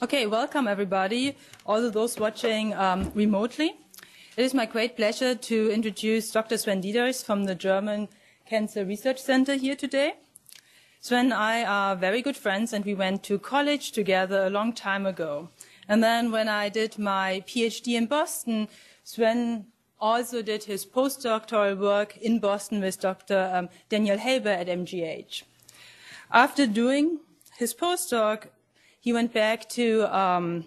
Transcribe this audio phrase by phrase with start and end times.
[0.00, 1.36] Okay, welcome everybody,
[1.66, 3.74] all of those watching um, remotely.
[4.36, 6.56] It is my great pleasure to introduce Dr.
[6.56, 8.08] Sven Dieders from the German
[8.46, 10.14] Cancer Research Center here today.
[11.00, 14.72] Sven and I are very good friends and we went to college together a long
[14.72, 15.48] time ago.
[15.88, 18.68] And then when I did my PhD in Boston,
[19.02, 19.66] Sven
[19.98, 23.50] also did his postdoctoral work in Boston with Dr.
[23.52, 25.42] Um, Daniel Haber at MGH.
[26.30, 27.18] After doing
[27.58, 28.50] his postdoc,
[29.08, 30.66] he went back to um,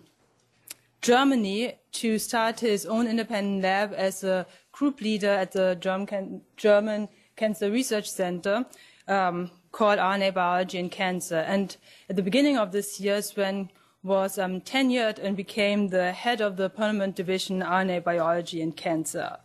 [1.03, 7.07] Germany to start his own independent lab as a group leader at the German, German
[7.35, 8.65] Cancer Research Center
[9.07, 11.35] um, called RNA Biology and Cancer.
[11.35, 11.77] And
[12.09, 13.69] at the beginning of this year, Sven
[14.01, 19.37] was um, tenured and became the head of the permanent division RNA Biology and Cancer.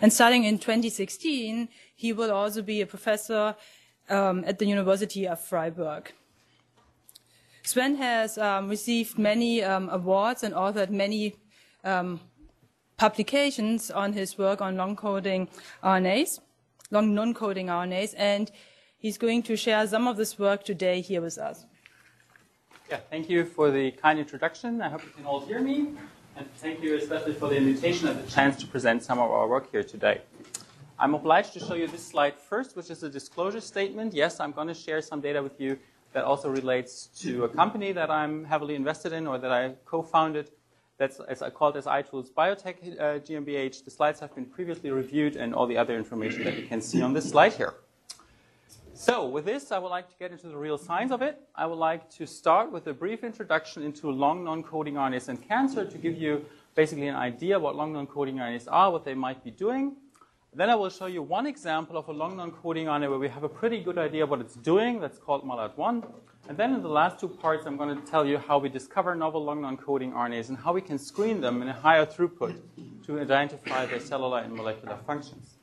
[0.00, 3.56] And starting in 2016, he will also be a professor
[4.08, 6.12] um, at the University of Freiburg.
[7.66, 11.34] Sven has um, received many um, awards and authored many
[11.82, 12.20] um,
[12.96, 15.48] publications on his work on long coding
[15.82, 16.38] RNAs,
[16.92, 18.52] long non-coding RNAs, and
[18.98, 21.66] he's going to share some of this work today here with us.
[22.88, 24.80] Yeah, thank you for the kind introduction.
[24.80, 25.88] I hope you can all hear me.
[26.36, 29.48] And thank you especially for the invitation and the chance to present some of our
[29.48, 30.20] work here today.
[31.00, 34.14] I'm obliged to show you this slide first, which is a disclosure statement.
[34.14, 35.76] Yes, I'm going to share some data with you
[36.16, 40.50] that also relates to a company that I'm heavily invested in or that I co-founded.
[40.96, 43.84] That's as I called as iTools Biotech uh, GmbH.
[43.84, 47.02] The slides have been previously reviewed and all the other information that you can see
[47.02, 47.74] on this slide here.
[48.94, 51.38] So with this, I would like to get into the real science of it.
[51.54, 55.84] I would like to start with a brief introduction into long non-coding RNAs and cancer
[55.84, 59.50] to give you basically an idea what long non-coding RNAs are, what they might be
[59.50, 59.96] doing,
[60.56, 63.44] then I will show you one example of a long non-coding RNA where we have
[63.44, 65.00] a pretty good idea what it's doing.
[65.00, 66.02] That's called MALAT1.
[66.48, 69.14] And then in the last two parts, I'm going to tell you how we discover
[69.14, 72.58] novel long non-coding RNAs and how we can screen them in a higher throughput
[73.04, 75.55] to identify their cellular and molecular functions.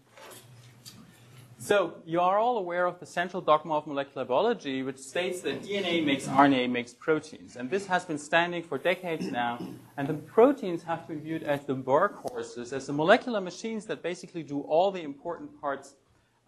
[1.63, 5.63] So you are all aware of the central dogma of molecular biology, which states that
[5.63, 7.55] DNA makes RNA makes proteins.
[7.55, 9.65] And this has been standing for decades now.
[9.95, 14.43] And the proteins have been viewed as the workhorses, as the molecular machines that basically
[14.43, 15.95] do all the important parts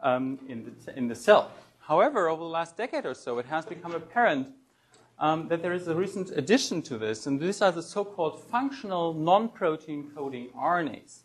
[0.04, 1.50] um, in, the, in the cell.
[1.80, 4.50] However, over the last decade or so, it has become apparent
[5.18, 9.14] um, that there is a recent addition to this, and these are the so-called functional
[9.14, 11.20] non-protein coding RNAs.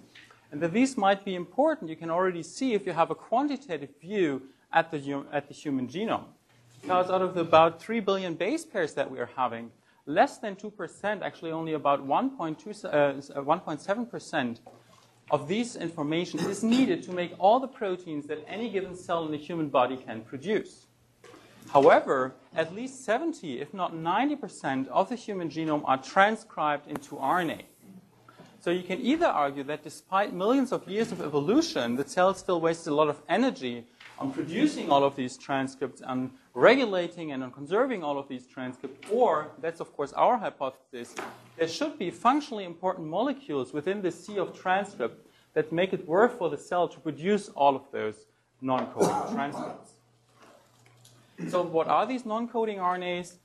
[0.53, 3.91] And that these might be important, you can already see if you have a quantitative
[4.01, 6.25] view at the, at the human genome.
[6.83, 9.71] Because out of the about 3 billion base pairs that we are having,
[10.07, 14.61] less than 2%, actually only about 1.7% uh,
[15.31, 19.31] of these information is needed to make all the proteins that any given cell in
[19.31, 20.89] the human body can produce.
[21.69, 27.63] However, at least 70, if not 90% of the human genome are transcribed into RNA.
[28.61, 32.61] So you can either argue that despite millions of years of evolution, the cell still
[32.61, 33.87] wastes a lot of energy
[34.19, 39.11] on producing all of these transcripts, on regulating and on conserving all of these transcripts,
[39.11, 41.15] or, that's of course our hypothesis,
[41.57, 46.37] there should be functionally important molecules within the sea of transcript that make it worth
[46.37, 48.27] for the cell to produce all of those
[48.61, 49.93] non-coding transcripts.
[51.49, 53.37] So what are these non-coding RNAs?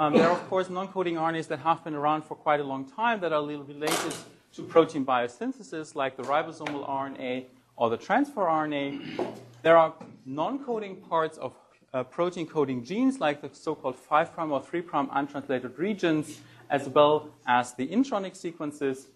[0.00, 2.86] Um, there are, of course, non-coding RNAs that have been around for quite a long
[2.86, 4.14] time that are related
[4.54, 7.46] to protein biosynthesis, like the ribosomal RNA
[7.76, 9.34] or the transfer RNA.
[9.62, 9.94] There are
[10.26, 11.54] non-coding parts of
[11.94, 17.74] uh, protein coding genes, like the so-called 5' or 3' untranslated regions, as well as
[17.74, 19.08] the intronic sequences.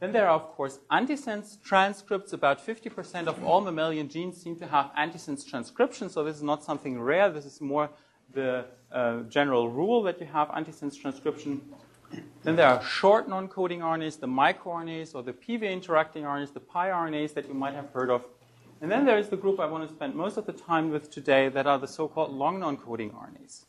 [0.00, 2.32] Then there are, of course, antisense transcripts.
[2.32, 6.64] About 50% of all mammalian genes seem to have antisense transcription, so this is not
[6.64, 7.30] something rare.
[7.30, 7.90] This is more
[8.32, 11.60] the uh, general rule that you have antisense transcription.
[12.42, 17.32] Then there are short non-coding RNAs, the microRNAs or the PV interacting RNAs, the piRNAs
[17.34, 18.24] that you might have heard of.
[18.80, 21.10] And then there is the group I want to spend most of the time with
[21.10, 23.64] today that are the so-called long non-coding RNAs.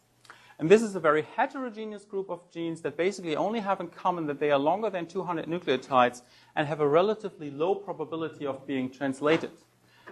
[0.58, 4.26] And this is a very heterogeneous group of genes that basically only have in common
[4.28, 6.22] that they are longer than 200 nucleotides
[6.56, 9.52] and have a relatively low probability of being translated.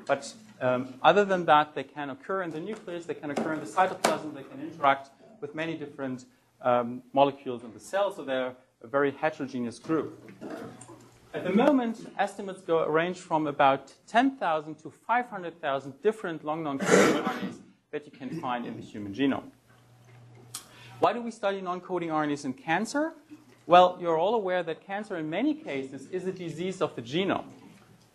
[0.05, 3.61] But um, other than that, they can occur in the nucleus, they can occur in
[3.61, 6.25] the cytoplasm, they can interact with many different
[6.63, 10.31] um, molecules in the cell, so they're a very heterogeneous group.
[11.33, 17.55] At the moment, estimates go range from about 10,000 to 500,000 different long non-coding RNAs
[17.91, 19.49] that you can find in the human genome.
[20.99, 23.13] Why do we study non-coding RNAs in cancer?
[23.65, 27.45] Well, you're all aware that cancer in many cases is a disease of the genome.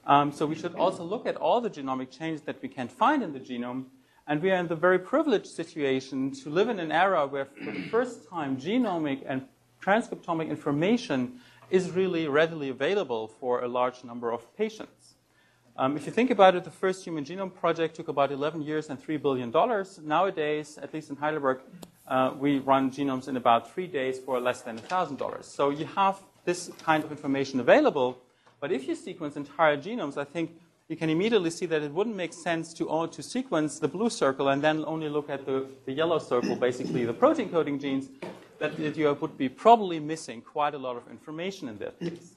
[0.07, 3.23] Um, so we should also look at all the genomic changes that we can find
[3.23, 3.87] in the genome
[4.29, 7.73] and we are in the very privileged situation to live in an era where, for
[7.73, 9.43] the first time, genomic and
[9.83, 11.41] transcriptomic information
[11.71, 15.15] is really readily available for a large number of patients.
[15.79, 18.91] Um, if you think about it, the first Human Genome Project took about 11 years
[18.91, 19.51] and $3 billion.
[20.07, 21.61] Nowadays, at least in Heidelberg,
[22.07, 25.45] uh, we run genomes in about three days for less than $1,000.
[25.45, 28.19] So you have this kind of information available.
[28.61, 30.51] But if you sequence entire genomes, I think
[30.89, 34.09] you can immediately see that it wouldn't make sense to, all, to sequence the blue
[34.09, 38.09] circle and then only look at the, the yellow circle, basically the protein coding genes,
[38.59, 42.33] that, that you would be probably missing quite a lot of information in that case.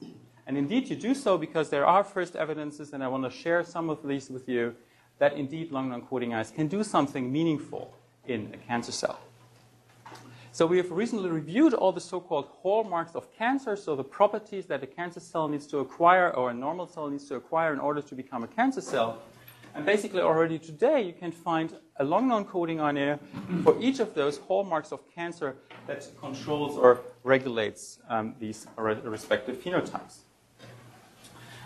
[0.46, 3.64] And indeed, you do so because there are first evidences, and I want to share
[3.64, 4.74] some of these with you,
[5.18, 7.94] that indeed long non coding RNAs can do something meaningful
[8.26, 9.20] in a cancer cell.
[10.54, 14.82] So we have recently reviewed all the so-called hallmarks of cancer, so the properties that
[14.82, 18.02] a cancer cell needs to acquire or a normal cell needs to acquire in order
[18.02, 19.22] to become a cancer cell.
[19.74, 23.18] And basically already today you can find a long non-coding RNA
[23.64, 25.56] for each of those hallmarks of cancer
[25.86, 30.18] that controls or regulates um, these respective phenotypes.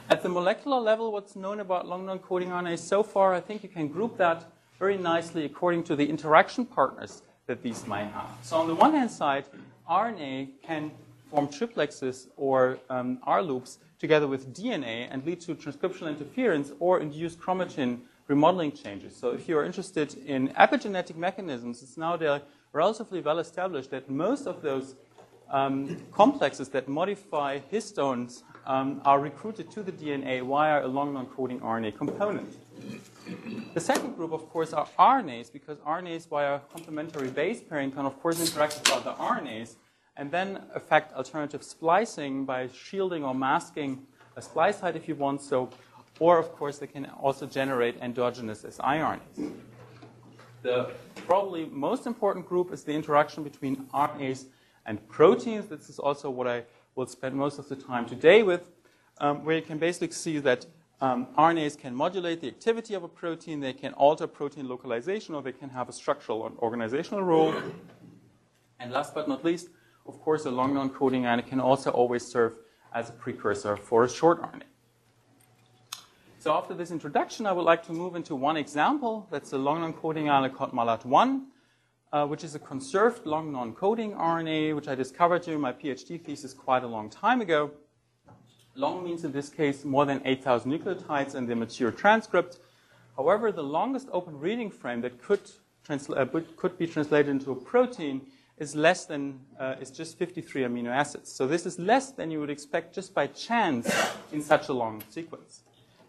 [0.09, 3.69] At the molecular level, what's known about long non-coding RNA so far, I think you
[3.69, 4.45] can group that
[4.79, 8.31] very nicely according to the interaction partners that these might have.
[8.43, 9.45] So on the one hand side,
[9.89, 10.91] RNA can
[11.31, 17.01] form triplexes or um, R loops together with DNA and lead to transcriptional interference or
[17.01, 19.15] induce chromatin remodeling changes.
[19.17, 22.19] So if you're interested in epigenetic mechanisms, it's now
[22.73, 24.97] relatively well established that most of those
[25.51, 31.61] um, complexes that modify histones um, are recruited to the DNA via a long non-coding
[31.61, 32.57] RNA component.
[33.75, 38.21] The second group, of course, are RNAs, because RNAs via complementary base pairing can, of
[38.23, 39.77] course, interact with other RNAs
[40.17, 44.07] and then affect alternative splicing by shielding or masking
[44.37, 45.69] a splice site if you want so,
[46.21, 49.53] or, of course, they can also generate endogenous siRNAs.
[50.63, 50.91] The
[51.27, 54.47] probably most important group is the interaction between RNAs
[54.87, 55.67] and proteins.
[55.67, 56.65] This is also what I
[56.95, 58.71] will spend most of the time today with,
[59.19, 60.67] um, where you can basically see that
[61.01, 65.43] um, RNAs can modulate the activity of a protein, they can alter protein localization, or
[65.43, 67.55] they can have a structural and organizational role.
[68.81, 69.69] And last but not least,
[70.07, 72.59] of course, a long non-coding RNA can also always serve
[72.95, 74.63] as a precursor for a short RNA.
[76.39, 79.27] So after this introduction, I would like to move into one example.
[79.31, 81.43] That's a long non-coding RNA called MALAT1,
[82.13, 86.55] uh, which is a conserved long non-coding RNA, which I discovered during my PhD thesis
[86.55, 87.73] quite a long time ago.
[88.77, 92.59] Long means in this case more than 8,000 nucleotides in the mature transcript.
[93.17, 95.41] However, the longest open reading frame that could,
[95.89, 98.21] transla- uh, could be translated into a protein
[98.59, 101.33] is less than, uh, is just 53 amino acids.
[101.33, 103.91] So this is less than you would expect just by chance
[104.33, 105.63] in such a long sequence.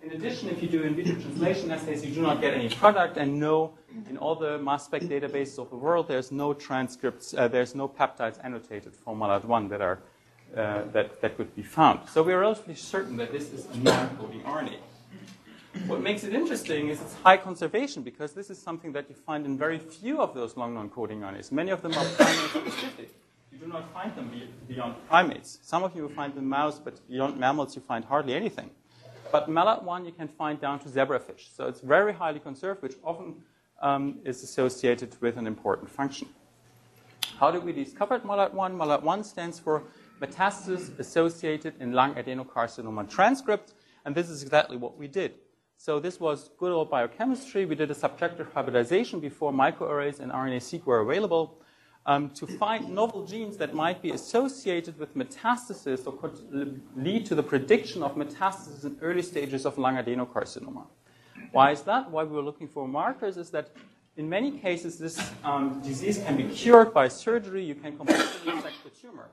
[0.03, 3.17] In addition, if you do in vitro translation assays, you do not get any product,
[3.17, 3.73] and no,
[4.09, 7.87] in all the mass spec databases of the world, there's no transcripts, uh, there's no
[7.87, 9.99] peptides annotated for MALAT1 that are
[10.55, 12.07] uh, that, that could be found.
[12.09, 14.77] So we're relatively certain that this is a non-coding RNA.
[15.85, 19.45] What makes it interesting is its high conservation because this is something that you find
[19.45, 21.51] in very few of those long non-coding RNAs.
[21.51, 23.11] Many of them are primate specific.
[23.51, 24.31] You do not find them
[24.67, 25.59] beyond primates.
[25.61, 28.69] Some of you will find them in mouse, but beyond mammals you find hardly anything.
[29.31, 31.55] But MALAT1 you can find down to zebrafish.
[31.55, 33.35] So it's very highly conserved, which often
[33.81, 36.27] um, is associated with an important function.
[37.39, 38.75] How did we discover MALAT1?
[38.75, 39.83] MALAT1 stands for
[40.21, 43.73] metastasis associated in lung adenocarcinoma transcript,
[44.05, 45.33] and this is exactly what we did.
[45.77, 47.65] So this was good old biochemistry.
[47.65, 51.61] We did a subtractive hybridization before microarrays and RNA-seq were available
[52.07, 57.35] um, to find novel genes that might be associated with metastasis or could lead to
[57.35, 60.87] the prediction of metastasis in early stages of lung adenocarcinoma.
[61.51, 62.09] Why is that?
[62.09, 63.71] Why we were looking for markers is that
[64.15, 67.63] in many cases this um, disease can be cured by surgery.
[67.63, 69.29] You can completely resect the tumor.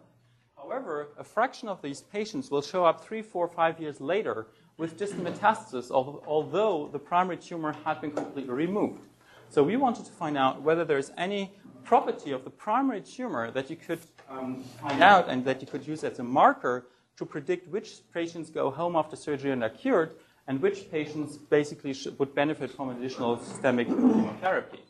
[0.66, 4.47] However, a fraction of these patients will show up three, four, five years later
[4.78, 9.02] with distant metastasis, although the primary tumor had been completely removed.
[9.50, 11.54] So we wanted to find out whether there's any
[11.85, 15.87] property of the primary tumor that you could um, find out and that you could
[15.87, 16.87] use as a marker
[17.18, 20.14] to predict which patients go home after surgery and are cured
[20.49, 24.80] and which patients basically should, would benefit from additional systemic chemotherapy.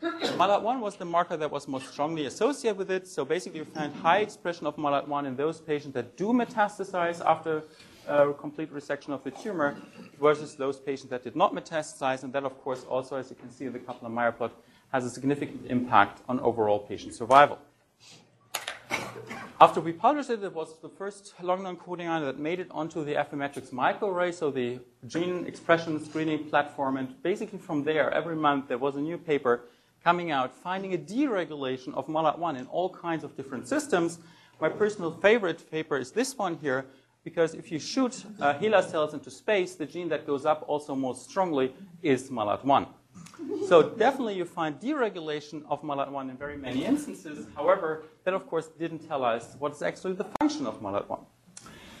[0.00, 3.06] MALAT1 was the marker that was most strongly associated with it.
[3.06, 7.62] So basically, we found high expression of MALAT1 in those patients that do metastasize after
[8.08, 9.76] uh, complete resection of the tumor
[10.18, 12.22] versus those patients that did not metastasize.
[12.22, 14.52] And that, of course, also, as you can see in the Kaplan-Meier plot,
[14.90, 17.58] has a significant impact on overall patient survival.
[19.60, 23.04] After we published it, it was the first long non-coding RNA that made it onto
[23.04, 26.96] the Affymetrix microarray, so the gene expression screening platform.
[26.96, 29.64] And basically from there, every month there was a new paper
[30.02, 34.18] coming out, finding a deregulation of MALAT1 in all kinds of different systems,
[34.60, 36.84] My personal favorite paper is this one here,
[37.24, 40.94] because if you shoot uh, HeLa cells into space, the gene that goes up also
[40.94, 42.86] most strongly is MALAT1.
[43.66, 47.46] So definitely you find deregulation of MALAT1 in very many instances.
[47.56, 51.20] However, that of course didn't tell us what is actually the function of MALAT1.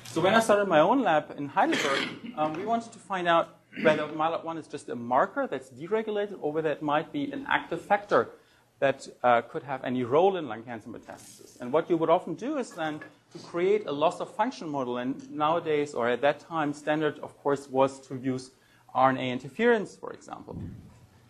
[0.04, 3.59] So when I started my own lab in Heidelberg, um, we wanted to find out
[3.82, 7.80] whether MALAT1 is just a marker that's deregulated or whether it might be an active
[7.80, 8.30] factor
[8.80, 11.60] that uh, could have any role in lung cancer metastasis.
[11.60, 13.00] And what you would often do is then
[13.32, 14.98] to create a loss of function model.
[14.98, 18.50] And nowadays, or at that time, standard, of course, was to use
[18.94, 20.56] RNA interference, for example.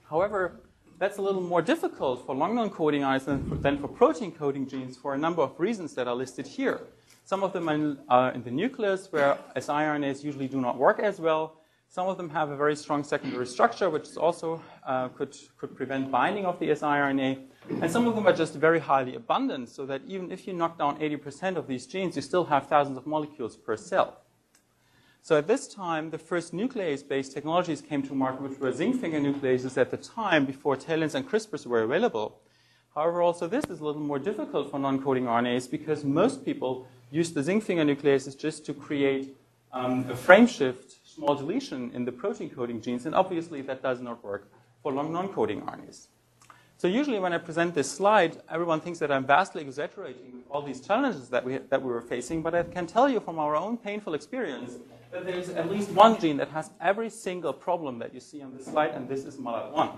[0.09, 0.61] However,
[0.99, 5.15] that's a little more difficult for long non-coding RNAs than for, protein coding genes for
[5.15, 6.81] a number of reasons that are listed here.
[7.25, 7.69] Some of them
[8.09, 11.60] are in the nucleus, where siRNAs usually do not work as well.
[11.93, 16.09] Some of them have a very strong secondary structure, which also uh, could, could prevent
[16.09, 17.41] binding of the siRNA.
[17.83, 20.79] And some of them are just very highly abundant, so that even if you knock
[20.79, 24.19] down 80% of these genes, you still have thousands of molecules per cell.
[25.21, 29.19] So at this time, the first nuclease-based technologies came to market, which were zinc finger
[29.19, 32.41] nucleases at the time before TALENs and CRISPRs were available.
[32.95, 37.33] However, also this is a little more difficult for non-coding RNAs because most people use
[37.33, 39.37] the zinc finger nucleases just to create
[39.73, 44.01] um, a frame shift small deletion in the protein coding genes, and obviously that does
[44.01, 44.51] not work
[44.83, 46.09] for long non-coding RNAs.
[46.77, 50.81] So usually when I present this slide, everyone thinks that I'm vastly exaggerating all these
[50.81, 53.77] challenges that we, that we were facing, but I can tell you from our own
[53.77, 54.79] painful experience
[55.11, 58.57] that there's at least one gene that has every single problem that you see on
[58.57, 59.93] this slide, and this is MALAT1.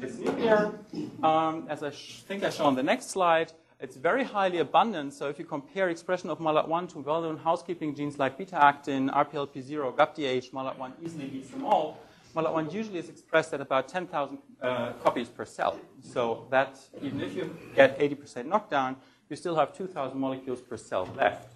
[0.00, 0.78] It's nuclear,
[1.22, 3.52] um, as I think I show on the next slide.
[3.82, 8.16] It's very highly abundant, so if you compare expression of MALAT1 to well-known housekeeping genes
[8.16, 11.98] like beta-actin, RPLP0, GAPDH, MALAT1 easily beats them all.
[12.36, 15.80] MALAT1 usually is expressed at about 10,000 uh, copies per cell.
[16.00, 18.94] So that, even if you get 80% knockdown,
[19.28, 21.52] you still have 2,000 molecules per cell left.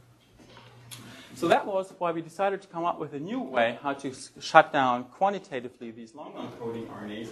[1.36, 4.12] So that was why we decided to come up with a new way how to
[4.40, 7.28] shut down quantitatively these long non-coding RNAs.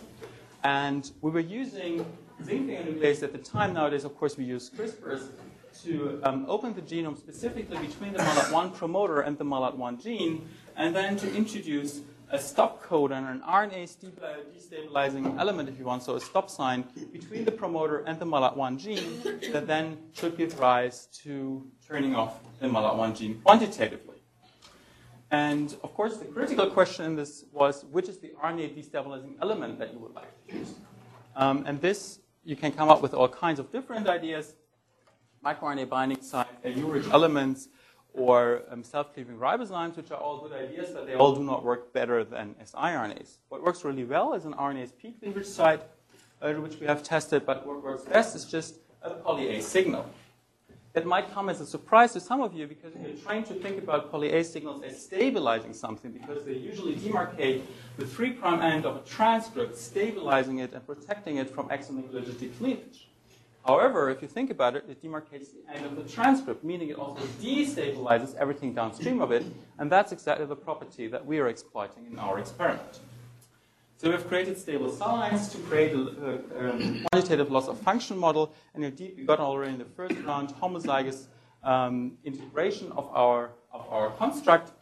[0.63, 2.07] And we were using
[2.43, 3.75] zinc finger nuclease at the time.
[3.75, 5.29] Nowadays, of course, we use CRISPRs
[5.85, 10.95] to um, open the genome specifically between the MALAT1 promoter and the MALAT1 gene, and
[10.95, 12.01] then to introduce
[12.31, 13.97] a stop codon, an RNA
[14.57, 18.79] destabilizing element, if you want, so a stop sign between the promoter and the MALAT1
[18.79, 24.15] gene that then should give rise to turning off the MALAT1 gene quantitatively.
[25.31, 29.79] And of course, the critical question in this was which is the RNA destabilizing element
[29.81, 30.75] that you would like to use?
[31.37, 34.55] Um, and this, you can come up with all kinds of different ideas
[35.45, 37.69] microRNA binding site, urate elements,
[38.15, 41.93] or um, self-cleaving ribozymes, which are all good ideas, but they all do not work
[41.93, 43.39] better than siRNAs.
[43.49, 45.83] What works really well is an RNase P cleavage site,
[46.41, 50.09] uh, which we have tested, but what works best is just a poly-A signal.
[50.95, 53.83] That might come as a surprise to some of you because you're trying to think
[53.83, 57.63] about poly-A signals as stabilizing something because they usually demarcate
[57.97, 63.09] the 3' end of a transcript, stabilizing it and protecting it from exonucleogenetic cleavage.
[63.67, 66.97] However, if you think about it, it demarcates the end of the transcript, meaning it
[66.97, 69.45] also destabilizes everything downstream of it,
[69.79, 73.01] and that's exactly the property that we are exploiting in our experiment.
[74.05, 78.19] So we've created stable cell lines to create a, a, a quantitative loss of function
[78.19, 81.29] model, and indeed we got already in the first round homozygous
[81.63, 84.73] um, integration of our, of our construct,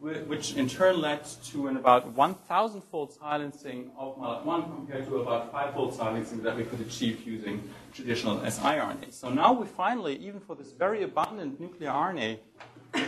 [0.00, 5.94] which in turn led to an about 1,000-fold silencing of MALAT1 compared to about 5-fold
[5.94, 7.62] silencing that we could achieve using
[7.94, 9.12] traditional siRNA.
[9.12, 12.38] So now we finally, even for this very abundant nuclear RNA,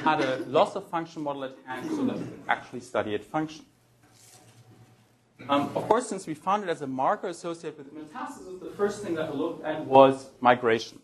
[0.04, 3.26] had a loss of function model at hand so that we could actually study its
[3.26, 3.64] function.
[5.48, 9.02] Um, of course, since we found it as a marker associated with metastasis, the first
[9.02, 11.00] thing that we looked at was migration.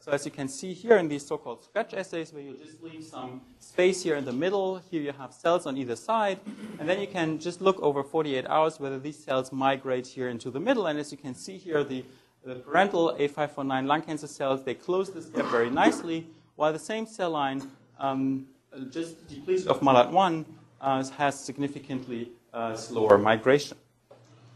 [0.00, 3.04] So as you can see here in these so-called scratch assays, where you just leave
[3.04, 6.40] some space here in the middle, here you have cells on either side,
[6.80, 10.50] and then you can just look over 48 hours whether these cells migrate here into
[10.50, 10.86] the middle.
[10.86, 12.04] And as you can see here, the,
[12.44, 17.06] the parental A549 lung cancer cells, they close this gap very nicely, while the same
[17.06, 17.62] cell line,
[18.00, 18.46] um,
[18.90, 20.44] just depleted of MALAT1,
[20.80, 23.76] uh, has significantly uh, slower migration.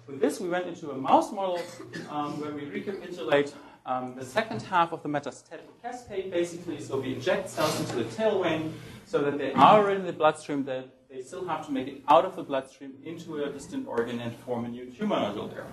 [0.07, 1.61] With this, we went into a mouse model
[2.11, 3.53] um, where we recapitulate
[3.85, 8.05] um, the second half of the metastatic cascade, basically, so we inject cells into the
[8.05, 8.73] tail vein
[9.05, 12.25] so that they are in the bloodstream, that they still have to make it out
[12.25, 15.67] of the bloodstream into a distant organ and form a new tumor nodule there.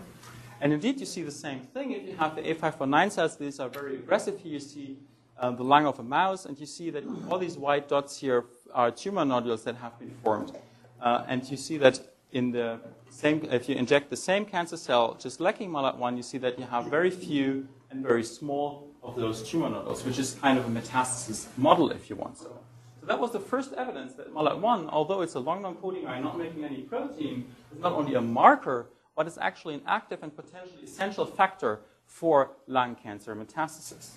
[0.61, 3.37] And indeed, you see the same thing if you have the A549 cells.
[3.37, 4.39] These are very aggressive.
[4.39, 4.97] Here you see
[5.37, 8.45] uh, the lung of a mouse, and you see that all these white dots here
[8.73, 10.53] are tumor nodules that have been formed.
[10.99, 11.99] Uh, and you see that
[12.31, 12.79] in the
[13.13, 16.65] same, if you inject the same cancer cell, just lacking MALAT1, you see that you
[16.65, 20.69] have very few and very small of those tumor nodules, which is kind of a
[20.69, 22.51] metastasis model, if you want so.
[22.99, 26.37] So that was the first evidence that MALAT1, although it's a long non-coding RNA not
[26.39, 30.83] making any protein, is not only a marker, but it's actually an active and potentially
[30.83, 34.11] essential factor for lung cancer metastasis.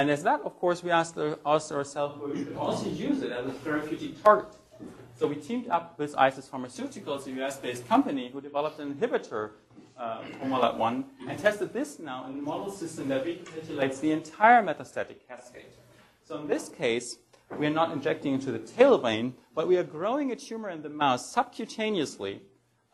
[0.00, 3.30] And as that, of course, we asked, asked ourselves, well, we could also use it
[3.30, 4.48] as a therapeutic target.
[5.16, 9.50] So we teamed up with ISIS Pharmaceuticals, a US-based company, who developed an inhibitor
[9.96, 14.60] uh, for MALAT1 and tested this now in a model system that recapitulates the entire
[14.60, 15.66] metastatic cascade.
[16.24, 17.18] So in this case,
[17.58, 20.82] we are not injecting into the tail vein, but we are growing a tumor in
[20.82, 22.40] the mouse subcutaneously,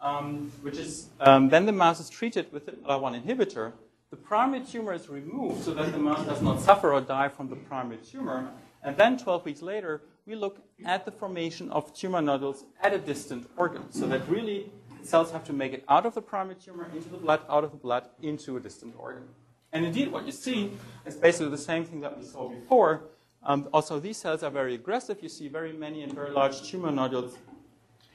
[0.02, 3.72] um, which is um, then the mouse is treated with the MALAT1 inhibitor.
[4.10, 7.48] The primary tumor is removed so that the mouse does not suffer or die from
[7.48, 8.50] the primary tumor.
[8.82, 12.98] And then 12 weeks later, we look at the formation of tumor nodules at a
[12.98, 13.82] distant organ.
[13.90, 14.70] So that really
[15.02, 17.72] cells have to make it out of the primary tumor into the blood, out of
[17.72, 19.24] the blood into a distant organ.
[19.72, 20.70] And indeed, what you see
[21.04, 23.02] is basically the same thing that we saw before.
[23.42, 25.18] Um, also, these cells are very aggressive.
[25.20, 27.36] You see very many and very large tumor nodules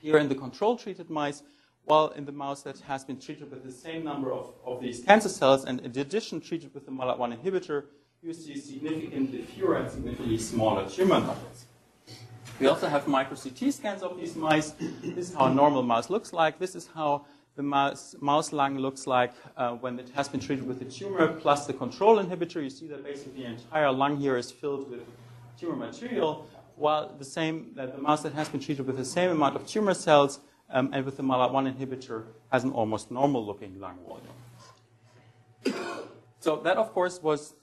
[0.01, 1.43] here in the control treated mice,
[1.83, 5.01] while in the mouse that has been treated with the same number of, of these
[5.01, 7.85] cancer cells and in addition treated with the MALAT1 inhibitor,
[8.21, 11.65] you see significantly fewer and significantly smaller tumor nodules.
[12.59, 14.71] We also have micro CT scans of these mice.
[15.01, 16.57] This is how a normal mouse looks like.
[16.57, 17.25] This is how
[17.57, 21.27] the mouse, mouse lung looks like uh, when it has been treated with the tumor
[21.27, 22.63] plus the control inhibitor.
[22.63, 25.01] You see that basically the entire lung here is filled with
[25.59, 26.47] tumor material,
[26.77, 29.67] while the same uh, the mouse that has been treated with the same amount of
[29.67, 34.33] tumor cells um, and with the MALAT1 inhibitor has an almost normal-looking lung volume.
[36.39, 37.55] So that, of course, was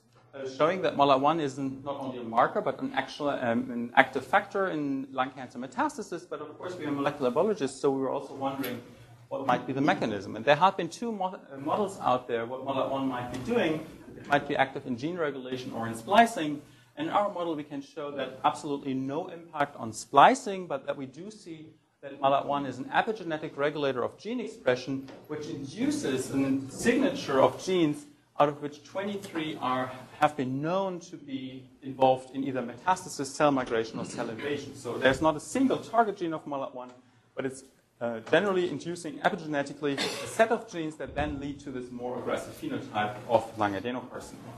[0.56, 4.68] showing that MALAT1 is not only a marker, but an actual um, an active factor
[4.68, 6.28] in lung cancer metastasis.
[6.28, 8.80] But of course, we are molecular biologists, so we were also wondering
[9.28, 10.36] what might be the mechanism.
[10.36, 13.86] And there have been two uh, models out there what MALAT1 might be doing.
[14.16, 16.62] It might be active in gene regulation or in splicing.
[16.98, 21.06] In our model, we can show that absolutely no impact on splicing, but that we
[21.06, 21.68] do see
[22.02, 28.06] that MALAT1 is an epigenetic regulator of gene expression, which induces a signature of genes
[28.40, 29.90] out of which 23 are,
[30.20, 34.74] have been known to be involved in either metastasis, cell migration, or cell invasion.
[34.74, 36.90] So there's not a single target gene of MALAT1,
[37.34, 37.64] but it's
[38.00, 42.52] uh, generally inducing epigenetically a set of genes that then lead to this more aggressive
[42.60, 44.56] phenotype of lung adenocarcinoma.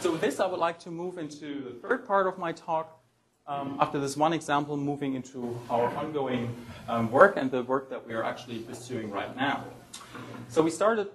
[0.00, 2.98] So with this, I would like to move into the third part of my talk.
[3.46, 6.54] Um, after this one example, moving into our ongoing
[6.88, 9.64] um, work and the work that we are actually pursuing right now.
[10.48, 11.08] So we started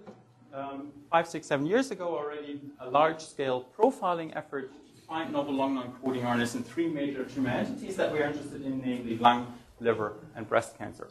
[0.55, 5.75] um, five, six, seven years ago already a large-scale profiling effort to find novel long
[5.75, 10.13] non-coding RNAs in three major tumor entities that we are interested in, namely lung, liver,
[10.35, 11.09] and breast cancer.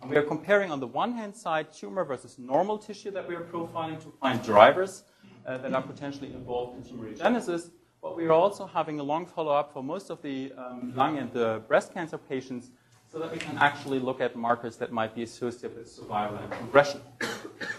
[0.00, 3.34] And we are comparing on the one hand side tumor versus normal tissue that we
[3.34, 5.04] are profiling to find drivers
[5.46, 7.70] uh, that are potentially involved in tumorigenesis.
[8.02, 11.32] But we are also having a long follow-up for most of the um, lung and
[11.32, 12.70] the breast cancer patients
[13.10, 16.50] so that we can actually look at markers that might be associated with survival and
[16.50, 17.00] progression.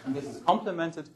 [0.08, 1.10] And this is complemented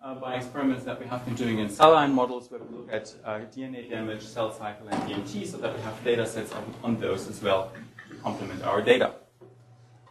[0.00, 2.92] uh, by experiments that we have been doing in cell line models where we look
[2.92, 6.62] at uh, DNA damage, cell cycle, and DMT so that we have data sets on,
[6.84, 7.72] on those as well
[8.08, 9.14] to complement our data.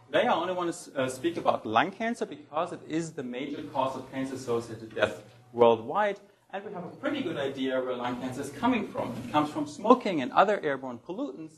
[0.04, 3.62] Today I only want to uh, speak about lung cancer because it is the major
[3.72, 5.22] cause of cancer-associated death
[5.54, 6.20] worldwide,
[6.50, 9.14] and we have a pretty good idea where lung cancer is coming from.
[9.24, 11.54] It comes from smoking and other airborne pollutants,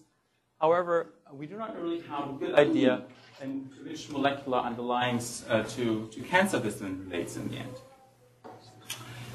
[0.61, 3.03] However, we do not really have a good idea
[3.43, 7.75] in which molecular underlyings uh, to, to cancer this then relates in the end.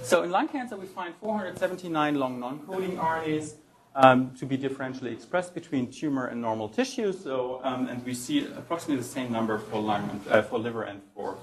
[0.01, 3.55] So in lung cancer, we find 479 long non-coding RNAs
[3.95, 7.13] um, to be differentially expressed between tumor and normal tissue.
[7.13, 10.83] So, um, and we see approximately the same number for lung, and, uh, for liver,
[10.83, 11.37] and for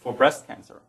[0.00, 0.80] for breast cancer.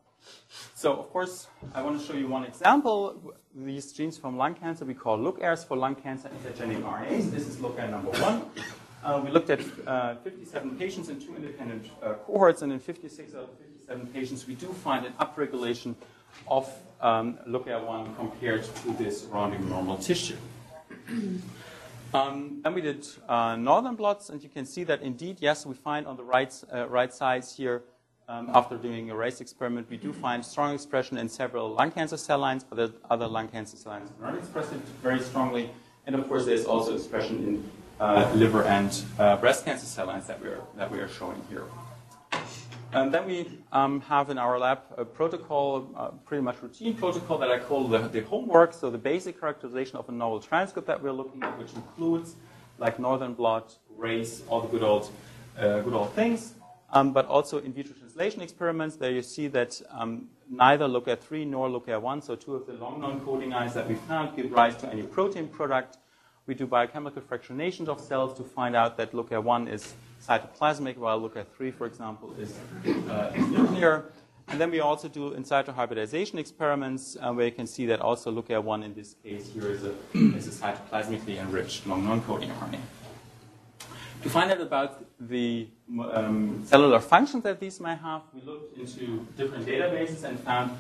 [0.74, 3.34] So, of course, I want to show you one example.
[3.54, 7.30] These genes from lung cancer we call LOOCARs for lung cancer antigenic RNAs.
[7.30, 8.46] This is LOOCAR number one.
[9.04, 13.34] Uh, we looked at uh, 57 patients in two independent uh, cohorts, and in 56
[13.34, 15.96] out of 57 patients, we do find an upregulation
[16.48, 20.38] of um, LOOCAR1 compared to this surrounding normal tissue.
[22.14, 25.74] Um, then we did uh, northern blots, and you can see that indeed, yes, we
[25.74, 27.84] find on the right, uh, right sides here
[28.28, 32.18] um, after doing a race experiment, we do find strong expression in several lung cancer
[32.18, 35.70] cell lines, but the other lung cancer cell lines are not expressed very strongly.
[36.06, 40.28] And of course, there's also expression in uh, liver and uh, breast cancer cell lines
[40.28, 41.64] that we are, that we are showing here.
[42.94, 47.38] And then we um, have in our lab a protocol, a pretty much routine protocol
[47.38, 48.74] that I call the, the, homework.
[48.74, 52.36] So the basic characterization of a novel transcript that we're looking at, which includes
[52.80, 55.10] like northern blot, race, all the good old,
[55.58, 56.56] uh, good old things.
[56.94, 58.96] um, but also in vitro translation experiments.
[58.96, 63.54] There you see that um, neither LoCa3 nor LoCa1, so two of the long non-coding
[63.54, 65.98] ions that we found, give rise to any protein product.
[66.52, 71.74] We do biochemical fractionations of cells to find out that LoCa1 is cytoplasmic, while LoCa3,
[71.74, 72.60] for example, is
[73.10, 74.12] uh, nuclear.
[74.50, 78.02] And then we also do in situ hybridization experiments uh, where you can see that
[78.02, 79.94] also LoCa1 in this case here is a,
[80.36, 82.82] is a cytoplasmically enriched long non-coding RNA.
[84.24, 85.70] To find out about the
[86.12, 90.72] um, cellular functions that these may have, we looked into different databases and found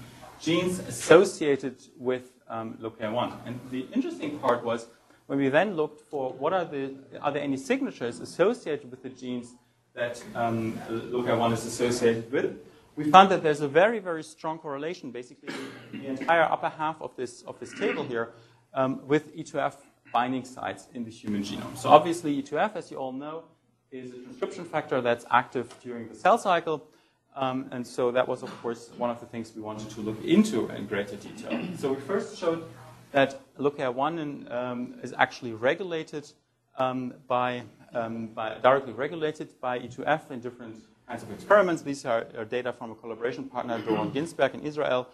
[0.41, 3.37] genes associated with um, LoCa1.
[3.45, 4.87] And the interesting part was
[5.31, 9.07] when we then looked for what are the are there any signatures associated with the
[9.07, 9.55] genes
[9.93, 12.57] that um, LoCa1 is associated with,
[12.97, 15.53] we found that there's a very very strong correlation, basically
[15.93, 18.33] the entire upper half of this of this table here,
[18.73, 19.75] um, with E2F
[20.11, 21.77] binding sites in the human genome.
[21.77, 23.45] So obviously E2F, as you all know,
[23.89, 26.89] is a transcription factor that's active during the cell cycle.
[27.37, 30.21] Um, and so that was, of course, one of the things we wanted to look
[30.25, 31.57] into in greater detail.
[31.77, 32.65] So we first showed
[33.11, 36.31] that LoCa1 um, is actually regulated
[36.77, 40.75] um, by, um, by, directly regulated by E2F in different
[41.07, 41.81] kinds of experiments.
[41.81, 45.07] These are, are data from a collaboration partner, Doron Ginsberg in Israel,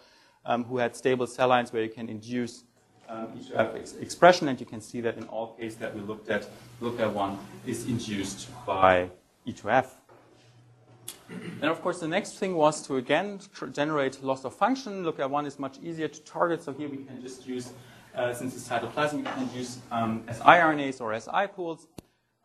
[0.44, 2.64] um, who had stable cell lines where you can induce
[3.08, 6.28] um, E2F ex expression, and you can see that in all cases that we looked
[6.28, 6.46] at,
[6.80, 9.10] LoCa1 is induced by
[9.46, 9.86] E2F.
[11.30, 13.40] And of course, the next thing was to again
[13.72, 15.04] generate loss of function.
[15.04, 17.72] Look at one is much easier to target, so here we can just use,
[18.14, 21.86] uh, since it's cytoplasmic, we can use um, siRNAs or Si pools.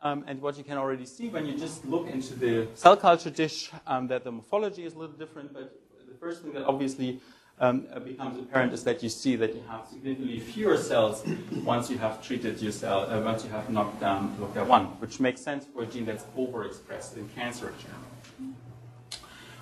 [0.02, 3.30] Um, and what you can already see when you just look into the cell culture
[3.30, 7.22] dish, um, that the morphology is a little different, but the first thing that obviously
[7.60, 11.24] um, becomes apparent is that you see that you have significantly fewer cells
[11.64, 15.40] once you have treated your cell, uh, once you have knocked down LoCa1, which makes
[15.40, 18.13] sense for a gene that's overexpressed in cancer generally.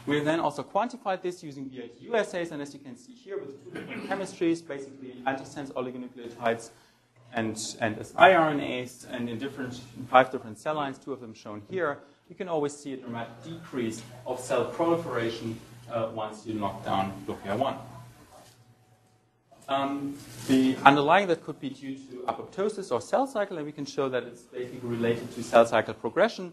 [0.07, 3.63] We then also quantified this using BITU assays, and as you can see here with
[3.63, 6.71] two different chemistries, basically antisense oligonucleotides
[7.33, 11.99] and, and siRNAs, and in different five different cell lines, two of them shown here,
[12.29, 15.59] you can always see a dramatic decrease of cell proliferation
[15.91, 17.77] uh, once you knock down LoCa1.
[19.69, 23.85] Um, the underlying that could be due to apoptosis or cell cycle, and we can
[23.85, 26.51] show that it's basically related to cell cycle progression.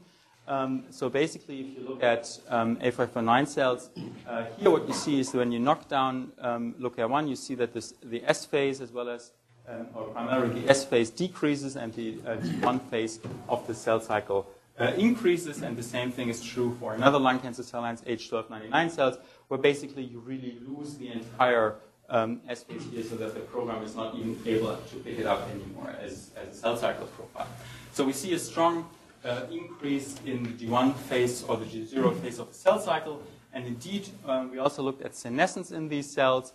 [0.48, 3.90] Um, so basically, if you look at um, A549 cells,
[4.26, 7.74] uh, here what you see is when you knock down um, LoCa1, you see that
[7.74, 9.32] this, the S phase as well as,
[9.68, 14.00] um, or primarily the S phase decreases and the uh, G1 phase of the cell
[14.00, 14.46] cycle
[14.80, 18.90] uh, increases, and the same thing is true for another lung cancer cell lines, H1299
[18.90, 21.76] cells, where basically you really lose the entire
[22.08, 25.26] um, S phase here so that the program is not even able to pick it
[25.26, 27.48] up anymore as, as a cell cycle profile.
[27.92, 28.88] So we see a strong
[29.24, 33.66] uh, increase in the G1 phase or the G0 phase of the cell cycle, and
[33.66, 36.52] indeed um, we also looked at senescence in these cells.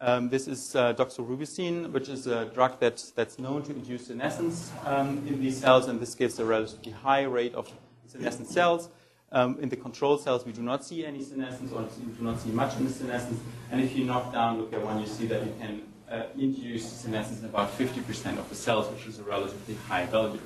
[0.00, 4.70] Um, this is uh, doxorubicin, which is a drug that, that's known to induce senescence
[4.84, 7.70] um, in these cells, and this gives a relatively high rate of
[8.06, 8.90] senescent cells.
[9.32, 12.40] Um, in the control cells, we do not see any senescence, or we do not
[12.40, 13.40] see much in the senescence.
[13.70, 16.86] And if you knock down look at one you see that you can uh, induce
[16.86, 20.40] senescence in about 50% of the cells, which is a relatively high value.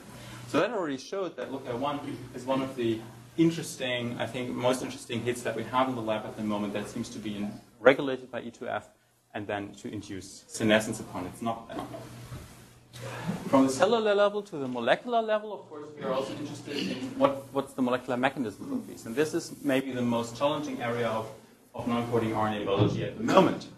[0.51, 2.01] So that already showed that LoCa1
[2.35, 2.99] is one of the
[3.37, 6.73] interesting, I think, most interesting hits that we have in the lab at the moment
[6.73, 7.47] that seems to be
[7.79, 8.83] regulated by E2F
[9.33, 11.87] and then to induce senescence upon its knockdown.
[13.47, 16.97] From the cellular level to the molecular level, of course, we are also interested in
[17.17, 19.07] what, what's the molecular mechanism of these.
[19.07, 21.29] And this is maybe the most challenging area of,
[21.77, 23.69] of non-coding RNA biology at the moment.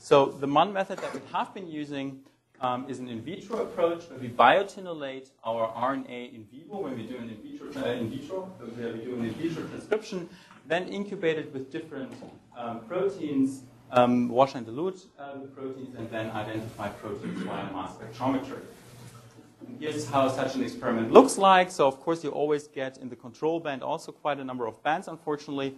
[0.00, 2.24] So the one method that we have been using
[2.60, 7.04] um, is an in vitro approach where we biotinylate our RNA in vivo when we
[7.04, 10.28] do an in vitro, uh, in vitro where we do an in vitro transcription,
[10.66, 12.12] then incubate it with different
[12.56, 17.92] um, proteins um, wash and dilute uh, the proteins, and then identify proteins via mass
[17.96, 18.60] spectrometry.
[19.78, 21.70] Here's how such an experiment looks like.
[21.70, 24.82] So, of course, you always get in the control band also quite a number of
[24.82, 25.74] bands, unfortunately.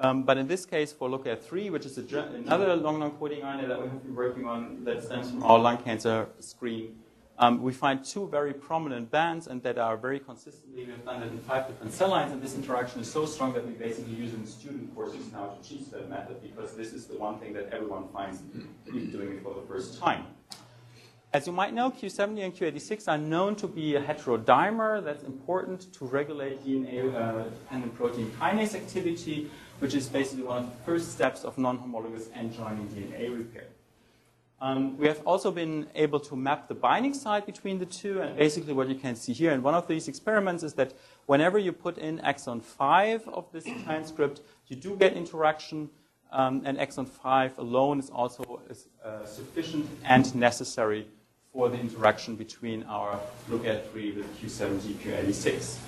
[0.00, 3.82] Um, but in this case, for LoCa3, which is a, another long non-coding RNA that
[3.82, 6.96] we have been working on that stems from our lung cancer screen,
[7.38, 11.28] um, we find two very prominent bands and that are very consistently, we've done that
[11.28, 14.32] in five different cell lines, and this interaction is so strong that we basically use
[14.32, 17.52] it in student courses now to teach that method because this is the one thing
[17.52, 18.40] that everyone finds
[18.86, 20.24] doing it for the first time.
[21.32, 25.92] As you might know, Q70 and Q86 are known to be a heterodimer that's important
[25.92, 31.44] to regulate DNA-dependent uh, protein kinase activity, which is basically one of the first steps
[31.44, 33.68] of non-homologous end-joining DNA repair.
[34.60, 38.36] Um, we have also been able to map the binding site between the two, and
[38.36, 40.94] basically what you can see here in one of these experiments is that
[41.26, 45.90] whenever you put in exon 5 of this transcript, you do get interaction,
[46.32, 48.60] um, and exon 5 alone is also
[49.04, 51.06] uh, sufficient and necessary
[51.52, 55.78] for the interaction between our LookA3 with Q70, Q86.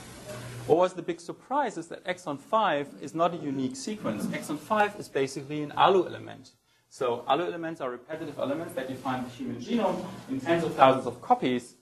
[0.66, 4.26] What was the big surprise is that exon 5 is not a unique sequence.
[4.26, 6.52] Exon 5 is basically an ALU element.
[6.88, 10.64] So ALU elements are repetitive elements that you find in the human genome in tens
[10.64, 11.74] of thousands of copies.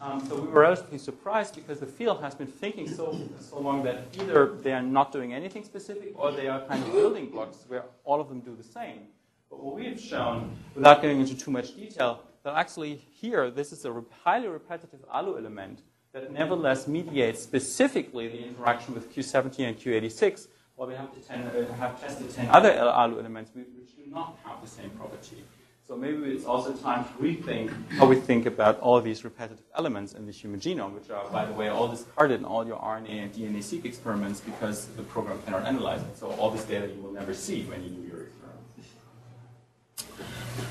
[0.00, 3.82] Um, so we were relatively surprised because the field has been thinking so, so long
[3.84, 7.64] that either they are not doing anything specific or they are kind of building blocks
[7.68, 9.00] where all of them do the same.
[9.48, 13.84] But what we've shown, without going into too much detail, that actually here, this is
[13.84, 15.80] a highly repetitive ALU element
[16.12, 21.74] that nevertheless mediates specifically the interaction with Q70 and Q86, while we have, ten, uh,
[21.74, 25.42] have tested 10 other ALU elements which do not have the same property.
[25.88, 30.12] So maybe it's also time to rethink how we think about all these repetitive elements
[30.12, 33.10] in the human genome, which are, by the way, all discarded in all your RNA
[33.10, 36.16] and DNA-seq experiments because the program cannot analyze it.
[36.16, 38.05] So all this data you will never see when you.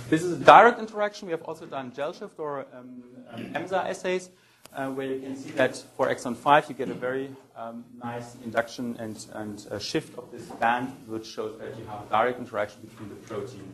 [0.07, 1.27] This is a direct interaction.
[1.27, 4.29] We have also done gel shift or um, um, EMSA assays
[4.75, 8.35] uh, where you can see that for exon 5 you get a very um, nice
[8.43, 13.09] induction and, and shift of this band, which shows that you have direct interaction between
[13.09, 13.67] the protein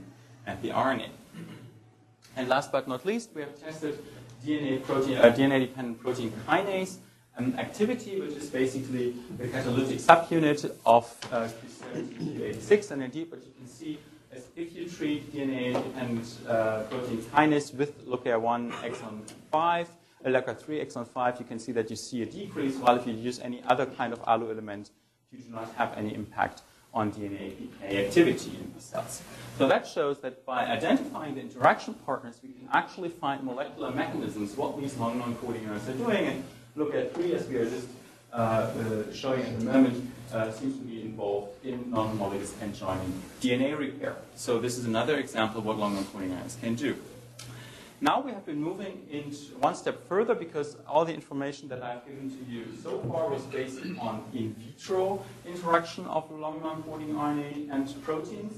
[0.47, 1.09] and the RNA.
[2.37, 3.99] And last but not least, we have tested
[4.45, 6.97] DNA protein, uh, DNA-dependent protein kinase
[7.37, 11.49] um, activity, which is basically the catalytic subunit of uh,
[11.99, 12.91] Q86.
[12.91, 13.99] And indeed, but you can see
[14.33, 19.89] is if you treat DNA and uh, protein kinase with LookA1 exon 5,
[20.25, 23.39] LookA3 exon 5, you can see that you see a decrease, while if you use
[23.39, 24.91] any other kind of ALU element,
[25.31, 26.61] you do not have any impact
[26.93, 29.21] on DNA activity in the cells.
[29.57, 34.55] So that shows that by identifying the interaction partners, we can actually find molecular mechanisms,
[34.57, 36.43] what these long non-coding neurons are doing, and
[36.75, 37.87] look at three, as we are just
[38.33, 43.21] uh, uh, showing at the moment, uh, seems to be involved in non-homologous end joining
[43.41, 44.15] DNA repair.
[44.35, 46.95] So this is another example of what long non-coding neurons can do.
[48.03, 52.03] Now we have been moving into one step further because all the information that I've
[52.03, 57.71] given to you so far was based on in vitro interaction of long non-coding RNA
[57.71, 58.53] and proteins.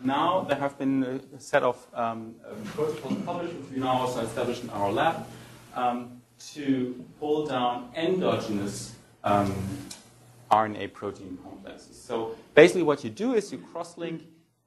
[0.00, 2.36] Now there have been a set of um,
[2.74, 5.26] protocols published, which we now also established in our lab,
[5.74, 6.22] um,
[6.54, 9.54] to pull down endogenous um,
[10.50, 12.00] RNA protein complexes.
[12.00, 14.22] So basically what you do is you cross-link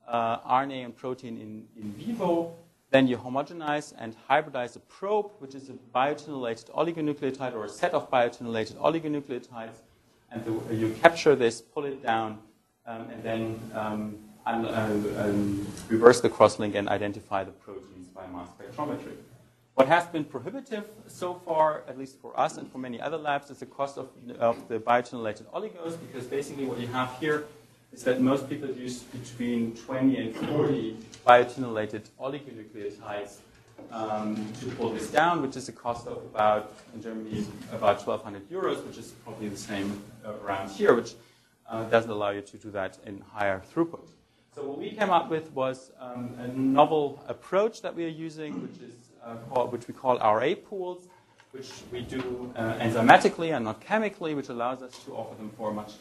[0.07, 2.53] uh, RNA and protein in, in vivo
[2.91, 7.93] then you homogenize and hybridize a probe, which is a biotinylated oligonucleotide or a set
[7.93, 9.81] of biotinylated oligonucleotides.
[10.31, 12.39] And the, you capture this, pull it down,
[12.87, 18.47] um, and then um, um, reverse the cross link and identify the proteins by mass
[18.59, 19.13] spectrometry.
[19.79, 23.49] What has been prohibitive so far, at least for us and for many other labs,
[23.49, 27.45] is the cost of, of the biotinylated oligos, because basically what you have here
[27.93, 33.37] is that most people use between 20 and 40 biotinylated oligonucleotides
[33.93, 38.49] um, to pull this down, which is a cost of about, in Germany, about 1,200
[38.49, 41.13] euros, which is probably the same around here, which
[41.69, 44.09] uh, doesn't allow you to do that in higher throughput.
[44.53, 48.61] So what we came up with was um, a novel approach that we are using,
[48.61, 51.07] which is uh, which we call RA pools,
[51.51, 55.71] which we do uh, enzymatically and not chemically, which allows us to offer them for
[55.71, 55.93] a much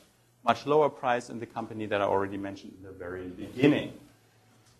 [0.44, 3.92] much lower price in the company that I already mentioned in the very beginning.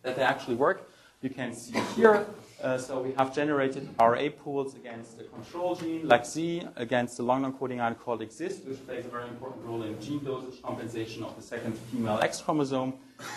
[0.03, 0.89] That they actually work,
[1.21, 2.27] you can see here.
[2.63, 7.23] Uh, so we have generated RA pools against the control gene, like Z, against the
[7.23, 11.23] long non-coding ion called EXIST, which plays a very important role in gene dosage compensation
[11.23, 12.95] of the second female X chromosome,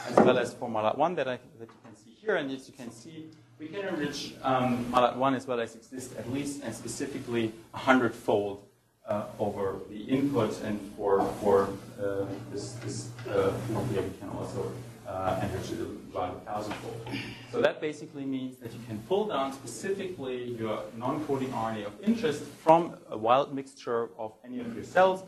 [0.07, 2.35] as well as for MALAT1 that, I, that you can see here.
[2.37, 3.29] And as you can see,
[3.61, 8.65] we can enrich um, MALAT1 as well as EXIST at least and specifically 100-fold
[9.07, 11.69] uh, over the input and for, for
[12.01, 14.71] uh, this, this uh, we can also
[15.07, 17.07] uh, enrich it about a thousandfold.
[17.51, 22.43] So that basically means that you can pull down specifically your non-coding RNA of interest
[22.63, 25.23] from a wild mixture of any of your cells.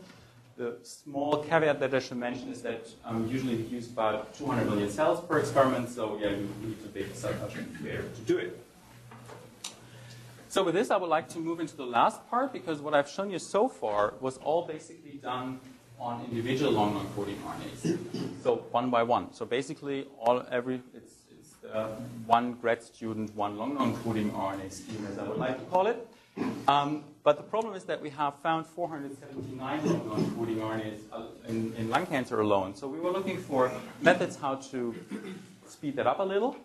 [0.56, 4.66] The small caveat that I should mention is that um, usually we use about 200
[4.70, 8.38] million cells per experiment, so yeah, you need to big cell culture incubator to do
[8.38, 8.60] it.
[10.48, 13.08] So with this, I would like to move into the last part because what I've
[13.08, 15.58] shown you so far was all basically done
[15.98, 17.98] on individual long non-coding RNAs.
[18.44, 19.32] so one by one.
[19.32, 21.88] So basically, all every it's, it's uh,
[22.26, 26.06] one grad student, one long non-coding RNA scheme, as I would like to call it.
[26.68, 31.74] Um, but the problem is that we have found 479 long non-coding RNAs uh, in,
[31.76, 32.74] in lung cancer alone.
[32.76, 34.94] So we were looking for methods how to
[35.66, 36.56] speed that up a little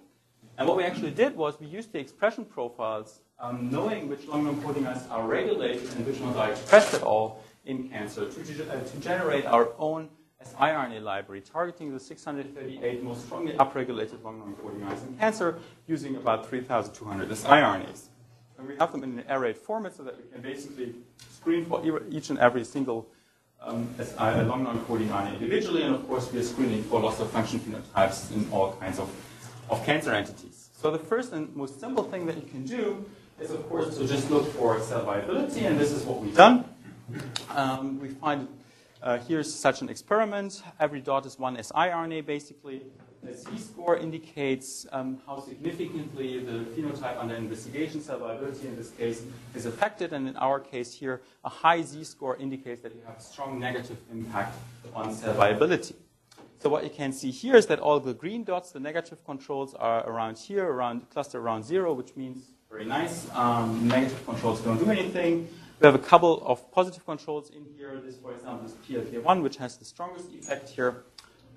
[0.59, 4.43] And what we actually did was we used the expression profiles, um, knowing which long
[4.43, 8.83] non-coding ions are regulated and which ones are expressed at all in cancer, to, uh,
[8.83, 10.09] to generate our own
[10.45, 16.49] siRNA library targeting the 638 most strongly upregulated long non-coding ions in cancer using about
[16.49, 18.07] 3,200 siRNAs.
[18.59, 20.93] And we have them in an arrayed format so that we can basically
[21.31, 23.07] screen for each and every single
[23.61, 23.87] um,
[24.19, 28.31] long non-coding RNA individually, and of course we are screening for loss of function phenotypes
[28.33, 29.09] in all kinds of
[29.69, 30.69] of cancer entities.
[30.81, 33.05] So the first and most simple thing that you can do
[33.39, 36.65] is, of course, to just look for cell viability, and this is what we've done.
[37.55, 38.47] Um, we find
[39.01, 40.63] uh, here's such an experiment.
[40.79, 42.81] Every dot is one siRNA, basically.
[43.21, 49.23] The Z-score indicates um, how significantly the phenotype under investigation, cell viability in this case,
[49.53, 50.13] is affected.
[50.13, 53.97] And in our case here, a high Z-score indicates that you have a strong negative
[54.11, 54.57] impact
[54.95, 55.95] on cell viability.
[56.59, 59.73] So what you can see here is that all the green dots, the negative controls,
[59.73, 63.27] are around here, around cluster around zero, which means very nice.
[63.33, 65.47] Um, negative controls don't do anything.
[65.79, 68.01] We have a couple of positive controls in here.
[68.03, 71.03] This, for example, is PLK1, which has the strongest effect here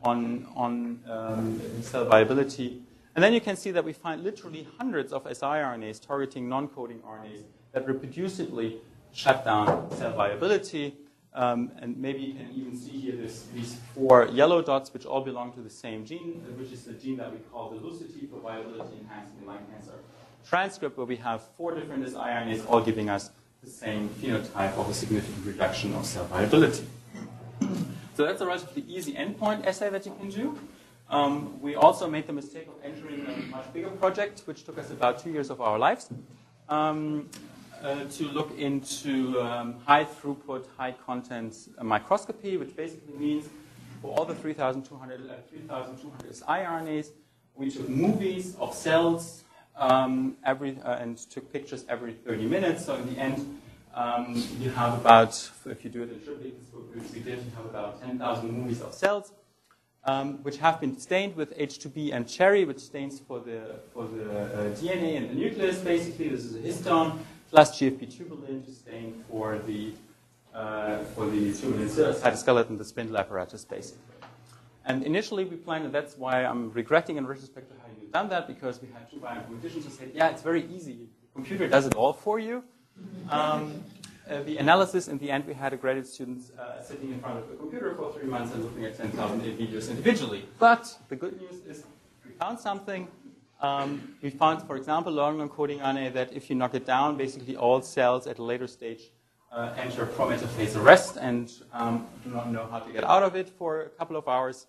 [0.02, 2.82] on, on um, cell viability.
[3.14, 7.42] And then you can see that we find literally hundreds of siRNAs targeting non-coding RNAs
[7.72, 8.78] that reproducibly
[9.12, 10.94] shut down cell viability.
[11.34, 15.22] Um, and maybe you can even see here this, these four yellow dots, which all
[15.22, 18.40] belong to the same gene, which is the gene that we call the Lucidity for
[18.40, 19.94] viability enhancing lung cancer
[20.46, 23.30] transcript, where we have four different siRNAs all giving us
[23.62, 26.84] the same phenotype of a significant reduction of cell viability.
[28.22, 30.56] So that's a relatively easy endpoint assay that you can do.
[31.10, 34.92] Um, we also made the mistake of entering a much bigger project, which took us
[34.92, 36.08] about two years of our lives.
[36.68, 37.28] Um,
[37.82, 43.48] uh, to look into um, high throughput, high content microscopy, which basically means
[44.00, 47.08] for all the 3,200 uh, 3,200 siRNAs,
[47.56, 49.42] we took movies of cells
[49.74, 52.86] um, every, uh, and took pictures every 30 minutes.
[52.86, 53.60] So in the end,
[53.94, 56.54] um, you have about, if you do it in triplet,
[56.94, 59.32] which we did, you have about 10,000 movies of cells.
[60.04, 64.74] Um, which have been stained with H2B mCherry, which stains for the, for the uh,
[64.74, 66.28] DNA and the nucleus, basically.
[66.28, 67.18] This is a histone
[67.52, 69.92] plus GFP tubulin to stain for the,
[70.52, 74.02] uh, for the tubulin cytoskeleton, the spindle apparatus, basically.
[74.84, 78.48] And initially we planned, and that's why I'm regretting in retrospect how you've done that,
[78.48, 80.94] because we had two bioinformaticians who said, yeah, it's very easy.
[80.94, 82.64] The computer does it all for you.
[83.30, 83.82] Um,
[84.30, 87.38] uh, the analysis, in the end, we had a graduate student uh, sitting in front
[87.38, 90.46] of a computer for three months and looking at 10,000 videos individually.
[90.58, 91.84] But the good news is
[92.24, 93.08] we found something
[93.62, 97.56] um, we found, for example, long non-coding RNA that if you knock it down, basically
[97.56, 99.12] all cells at a later stage
[99.52, 103.48] uh, enter pro-metaphase arrest and um, do not know how to get out of it
[103.48, 104.66] for a couple of hours.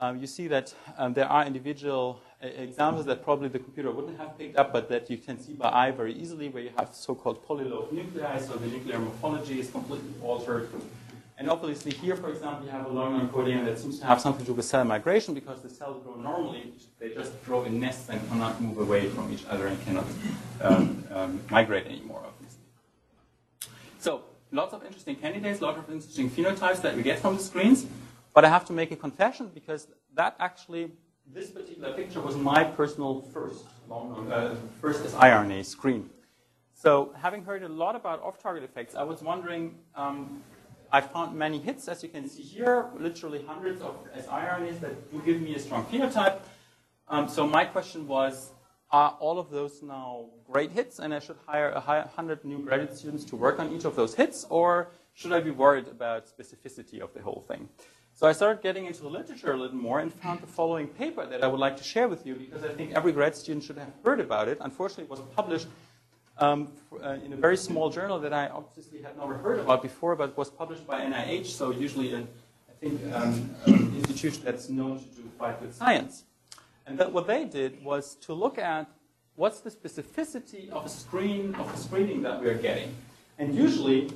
[0.00, 4.36] Um, you see that um, there are individual examples that probably the computer wouldn't have
[4.36, 7.46] picked up, but that you can see by eye very easily, where you have so-called
[7.46, 10.68] polylobe nuclei, so the nuclear morphology is completely altered.
[11.38, 14.44] And obviously here, for example, you have a long non-coding that seems to have something
[14.44, 16.72] to do with cell migration because the cells grow normally.
[17.00, 20.06] They just grow in nests and cannot move away from each other and cannot
[20.60, 22.60] um, um, migrate anymore, obviously.
[23.98, 27.86] So lots of interesting candidates, lots of interesting phenotypes that we get from the screens.
[28.34, 30.92] But I have to make a confession because that actually,
[31.32, 36.10] this particular picture was my personal first, long, uh, first siRNA screen.
[36.74, 40.42] So having heard a lot about off-target effects, I was wondering, um,
[40.92, 45.22] I found many hits, as you can see here, literally hundreds of siRNAs that do
[45.24, 46.40] give me a strong phenotype.
[47.08, 48.50] Um, so my question was,
[48.90, 52.94] are all of those now great hits and I should hire a hundred new graduate
[52.94, 57.00] students to work on each of those hits, or should I be worried about specificity
[57.00, 57.70] of the whole thing?
[58.22, 61.26] So I started getting into the literature a little more and found the following paper
[61.26, 63.78] that I would like to share with you because I think every grad student should
[63.78, 64.58] have heard about it.
[64.60, 65.66] Unfortunately, it was published
[66.38, 66.68] um,
[67.02, 70.38] uh, in a very small journal that I obviously had never heard about before, but
[70.38, 72.28] was published by NIH, so usually an,
[72.70, 76.22] I think um, an institution that's known to do quite good science.
[76.86, 78.88] And that what they did was to look at
[79.34, 82.94] what's the specificity of a screen of a screening that we are getting.
[83.40, 84.12] And usually,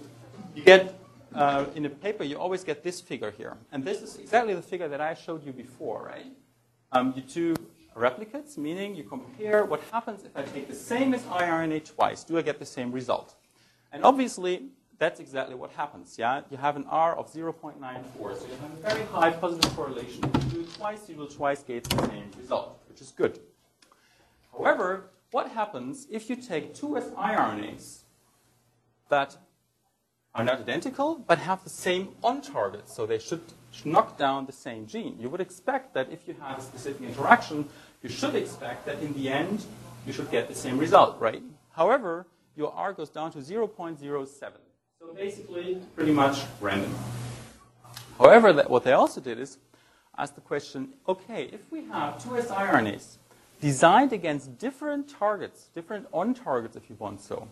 [0.55, 0.95] you get
[1.35, 4.63] uh, in a paper, you always get this figure here, and this is exactly the
[4.63, 6.27] figure that I showed you before, right?
[6.93, 7.55] Um, you do
[7.97, 12.25] replicates, meaning you compare what happens if I take the same siRNA twice.
[12.25, 13.35] Do I get the same result?
[13.93, 16.17] And obviously, that's exactly what happens.
[16.19, 17.75] Yeah, you have an R of 0.94,
[18.39, 20.25] so you have a very high positive correlation.
[20.35, 23.41] If you do it twice, you will twice get the same result, which is good.
[24.53, 28.05] However, what happens if you take two siRNAs
[29.09, 29.37] that
[30.37, 33.41] are not identical but have the same on target, so they should
[33.85, 35.17] knock down the same gene?
[35.19, 37.69] You would expect that if you have a specific interaction,
[38.03, 39.65] you should expect that in the end,
[40.07, 41.43] you should get the same result, right?
[41.71, 44.29] However, your R goes down to 0.07.
[45.01, 46.95] So basically, pretty much random.
[48.19, 49.59] However, that, what they also did is
[50.17, 53.17] ask the question, okay, if we have two siRNAs
[53.61, 57.49] designed against different targets, different on targets if you want so,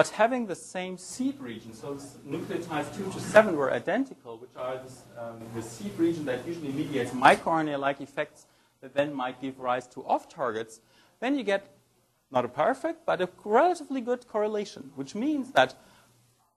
[0.00, 1.94] but having the same seed region, so
[2.26, 6.72] nucleotides 2 to 7 were identical, which are this, um, the seed region that usually
[6.72, 8.46] mediates microRNA-like effects
[8.80, 10.80] that then might give rise to off targets,
[11.20, 11.76] then you get
[12.30, 15.74] not a perfect, but a relatively good correlation, which means that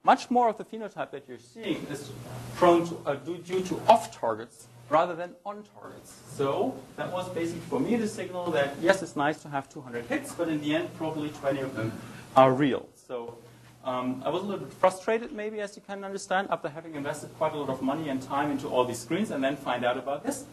[0.06, 2.12] much more of the phenotype that you're seeing is
[2.56, 6.18] prone to, uh, due, to off targets rather than on targets.
[6.30, 10.06] So that was basically for me the signal that yes, it's nice to have 200
[10.06, 11.92] hits, but in the end, probably 20 of them
[12.38, 12.88] are real.
[13.08, 13.38] So
[13.84, 17.36] um, I was a little bit frustrated, maybe, as you can understand, after having invested
[17.38, 19.98] quite a lot of money and time into all these screens and then find out
[19.98, 20.46] about this.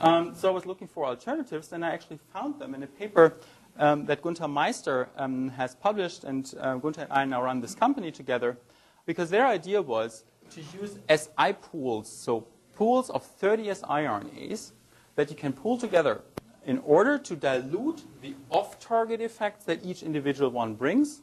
[0.00, 3.36] Um, so I was looking for alternatives, and I actually found them in a paper
[3.78, 7.74] um, that Gunther Meister um, has published, and uh, Gunther and I now run this
[7.74, 8.58] company together,
[9.06, 14.72] because their idea was to use SI pools, so pools of 30 siRNAs
[15.14, 16.20] that you can pool together
[16.66, 21.22] in order to dilute the off-target effects that each individual one brings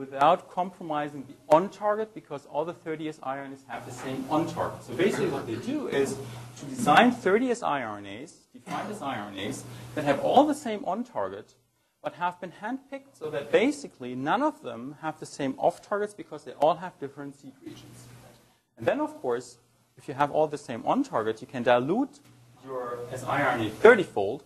[0.00, 4.82] without compromising the on-target because all the 30S siRNAs have the same on-target.
[4.82, 6.16] So basically what they do is
[6.58, 9.60] to design 30S siRNAs, defined siRNAs,
[9.94, 11.54] that have all the same on-target,
[12.02, 16.44] but have been handpicked so that basically none of them have the same off-targets because
[16.44, 17.98] they all have different seed regions.
[18.78, 19.58] And then, of course,
[19.98, 22.20] if you have all the same on-target, you can dilute
[22.64, 24.44] your siRNA 30-fold,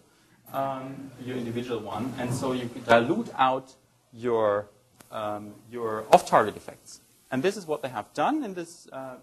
[0.53, 3.73] um, your individual one, and so you dilute out
[4.13, 4.69] your
[5.15, 7.01] um, your off-target effects.
[7.31, 9.15] And this is what they have done in this, uh,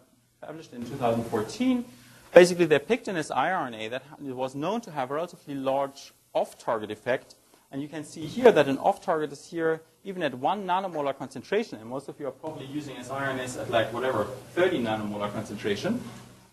[0.42, 1.86] published in 2014.
[2.34, 7.36] Basically, they picked an siRNA that was known to have a relatively large off-target effect.
[7.72, 11.78] And you can see here that an off-target is here even at one nanomolar concentration.
[11.80, 14.26] And most of you are probably using siRNAs at like whatever,
[14.56, 16.02] 30 nanomolar concentration.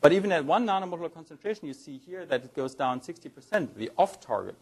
[0.01, 3.91] But even at one nanomolar concentration, you see here that it goes down 60%, the
[3.97, 4.57] off-target.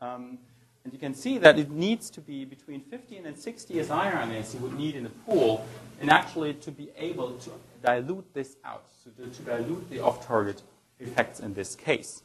[0.00, 0.38] Um,
[0.84, 4.60] and you can see that it needs to be between 15 and 60 siRNAs you
[4.60, 5.64] would need in a pool,
[6.00, 7.50] and actually to be able to
[7.82, 10.62] dilute this out, so to, to dilute the off-target
[10.98, 12.22] effects in this case.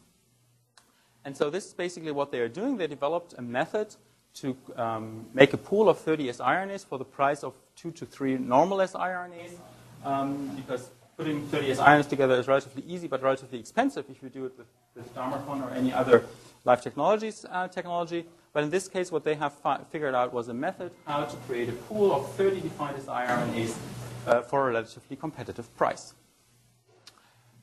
[1.23, 2.77] And so this is basically what they are doing.
[2.77, 3.95] They developed a method
[4.35, 8.37] to um, make a pool of 30 siRNAs for the price of two to three
[8.37, 9.55] normal siRNAs,
[10.05, 14.45] um, because putting 30 siRNAs together is relatively easy but relatively expensive if you do
[14.45, 16.23] it with, with Dharmacon or any other
[16.63, 18.25] life technologies uh, technology.
[18.57, 21.37] But in this case, what they have fi- figured out was a method how to
[21.45, 23.77] create a pool of 30 defined siRNAs
[24.25, 26.15] uh, for a relatively competitive price.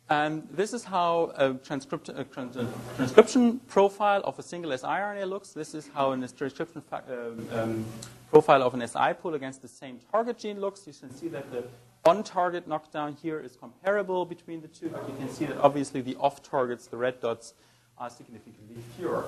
[0.09, 2.57] And this is how a, transcript, a, trans-
[2.95, 5.49] transcription profile of a single siRNA looks.
[5.49, 7.85] This is how a transcription um, um,
[8.31, 10.87] profile of an Si pool against the same target gene looks.
[10.87, 11.65] You can see that the
[12.05, 16.15] on-target knockdown here is comparable between the two, but you can see that obviously the
[16.21, 17.55] off-targets, the red dots,
[17.99, 19.25] are significantly fewer.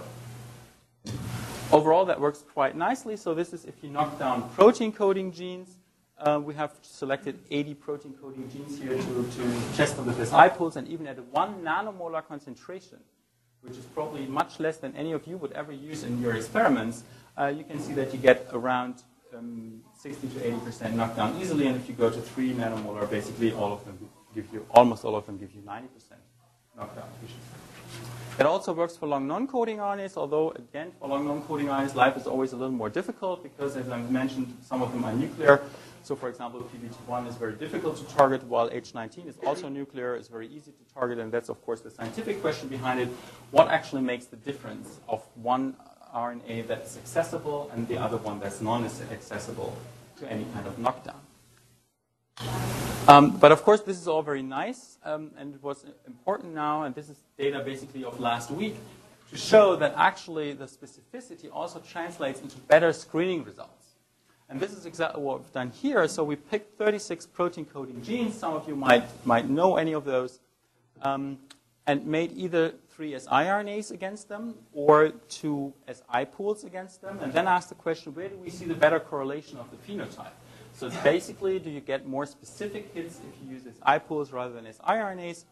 [1.73, 3.17] Overall, that works quite nicely.
[3.17, 5.79] So this is if you knock down protein coding genes.
[6.19, 10.49] Uh, we have selected 80 protein coding genes here to, to test them with SI
[10.49, 12.99] pools, and even at one nanomolar concentration,
[13.61, 17.05] which is probably much less than any of you would ever use in your experiments,
[17.39, 19.03] uh, you can see that you get around
[19.37, 21.67] um, 60 to 80 percent knockdown easily.
[21.67, 23.99] And if you go to three nanomolar, basically all of them
[24.35, 26.21] give you almost all of them give you 90 percent
[26.77, 27.09] knockdown.
[28.39, 32.27] It also works for long non-coding RNAs, although, again, for long non-coding RNAs, life is
[32.27, 35.63] always a little more difficult because, as I mentioned, some of them are nuclear.
[36.03, 40.29] So, for example, PVT1 is very difficult to target, while H19 is also nuclear, is
[40.29, 43.09] very easy to target, and that's, of course, the scientific question behind it.
[43.53, 45.75] What actually makes the difference of one
[46.15, 49.75] RNA that's accessible and the other one that's non-accessible
[50.19, 51.21] to any kind of knockdown?
[53.09, 56.95] Um, but of course, this is all very nice, um, and what's important now, and
[56.95, 58.77] this is data basically of last week,
[59.31, 63.95] to show that actually the specificity also translates into better screening results.
[64.49, 66.07] And this is exactly what we've done here.
[66.07, 68.39] So we picked 36 protein coding genes.
[68.39, 70.41] Some of you might, might know any of those.
[71.03, 71.39] Um,
[71.89, 77.19] and made either three siRNAs against them or two Si pools against them.
[77.21, 80.33] And then asked the question, where do we see the better correlation of the phenotype?
[80.73, 84.65] So basically, do you get more specific hits if you use SI pools rather than
[84.65, 85.45] siRNAs?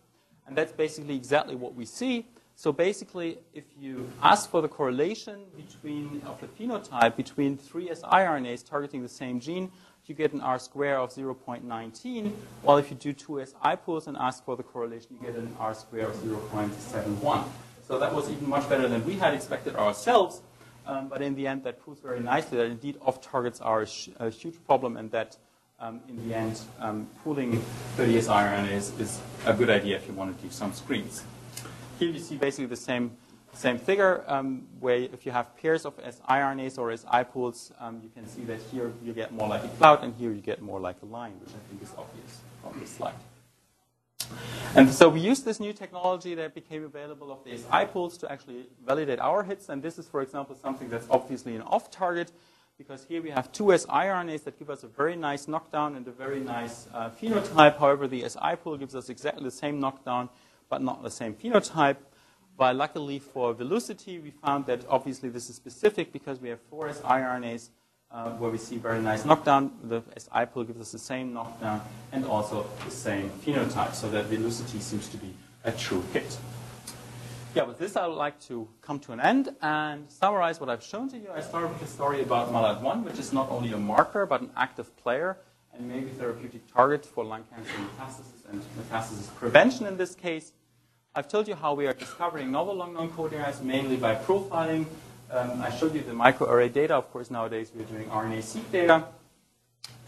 [0.46, 2.26] And that's basically exactly what we see.
[2.56, 8.64] So basically, if you ask for the correlation between of the phenotype between three siRNAs
[8.68, 9.72] targeting the same gene,
[10.06, 12.32] you get an R square of 0.19.
[12.62, 15.56] While if you do two SI pools and ask for the correlation, you get an
[15.58, 17.44] R square of 0.71.
[17.86, 20.42] So that was even much better than we had expected ourselves.
[20.86, 24.26] Um, but in the end, that proves very nicely that indeed off targets are a,
[24.26, 25.38] a huge problem and that
[25.80, 27.62] um, in the end, um, pooling
[27.96, 31.24] 30S RNAs is a good idea if you want to do some screens.
[31.98, 33.12] Here you see basically the same,
[33.52, 38.08] same figure um, where if you have pairs of siRNAs or Si pools, um, you
[38.08, 40.80] can see that here you get more like a cloud and here you get more
[40.80, 43.14] like a line, which I think is obvious from this slide.
[44.74, 48.32] And so we used this new technology that became available of the Si pools to
[48.32, 49.68] actually validate our hits.
[49.68, 52.32] And this is, for example, something that's obviously an off-target
[52.78, 56.10] because here we have two siRNAs that give us a very nice knockdown and a
[56.10, 57.78] very nice uh, phenotype.
[57.78, 60.28] However, the Si pool gives us exactly the same knockdown,
[60.68, 61.96] but not the same phenotype.
[62.56, 66.88] But luckily for velocity, we found that obviously this is specific because we have four
[66.88, 67.70] siRNAs
[68.10, 69.72] uh, where we see very nice knockdown.
[69.84, 71.80] The Si pool gives us the same knockdown
[72.12, 75.32] and also the same phenotype, so that velocity seems to be
[75.64, 76.36] a true hit.
[77.54, 80.82] Yeah, with this I would like to come to an end and summarize what I've
[80.82, 81.28] shown to you.
[81.32, 84.50] I started with a story about MALAT1, which is not only a marker but an
[84.56, 85.36] active player
[85.72, 90.52] and maybe therapeutic target for lung cancer metastasis and metastasis prevention in this case.
[91.14, 94.86] I've told you how we are discovering novel long non-coding RNAs mainly by profiling.
[95.30, 96.96] Um, I showed you the microarray data.
[96.96, 99.04] Of course, nowadays we're doing RNA-seq data.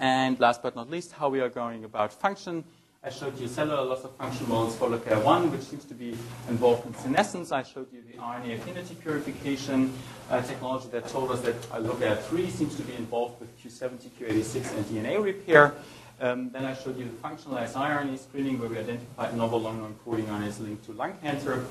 [0.01, 2.65] And last but not least, how we are going about function
[3.07, 6.85] I showed you cellular loss of function models for LoCa1, which seems to be involved
[6.87, 7.53] in senescence.
[7.53, 9.93] I showed you the RNA affinity purification
[10.29, 14.85] uh, technology that told us that LoCa3 seems to be involved with Ku70, Ku86, and
[14.87, 15.75] DNA repair.
[16.21, 20.27] Um, then I showed you the functional siRNA screening where we identified novel long non-coding
[20.27, 21.65] RNAs linked to lung cancer.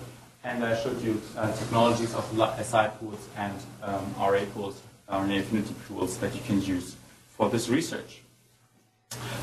[0.45, 2.23] And I showed you uh, technologies of
[2.65, 6.95] SI pools and um, RA pools, RNA affinity pools that you can use
[7.27, 8.21] for this research.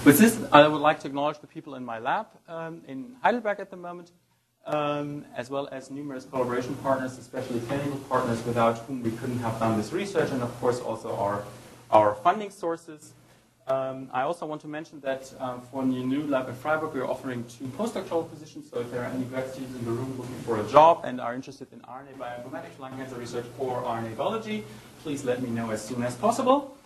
[0.04, 3.60] With this, I would like to acknowledge the people in my lab um, in Heidelberg
[3.60, 4.10] at the moment,
[4.66, 9.58] um, as well as numerous collaboration partners, especially clinical partners without whom we couldn't have
[9.58, 11.44] done this research, and of course also our,
[11.90, 13.12] our funding sources.
[13.68, 17.06] Um, I also want to mention that um, for the new lab in Freiburg, we're
[17.06, 18.68] offering two postdoctoral positions.
[18.68, 21.20] So if there are any grad students in the room looking for a job and
[21.20, 24.64] are interested in RNA bioinformatics, lung cancer research, or RNA biology,
[25.04, 26.76] please let me know as soon as possible.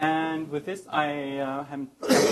[0.00, 1.88] And with this, I uh, am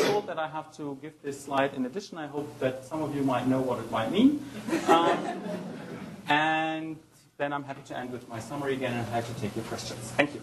[0.06, 2.18] told that I have to give this slide in addition.
[2.18, 4.44] I hope that some of you might know what it might mean.
[4.88, 5.42] Um,
[6.28, 6.96] and
[7.36, 10.00] then I'm happy to end with my summary again and happy to take your questions.
[10.16, 10.42] Thank you.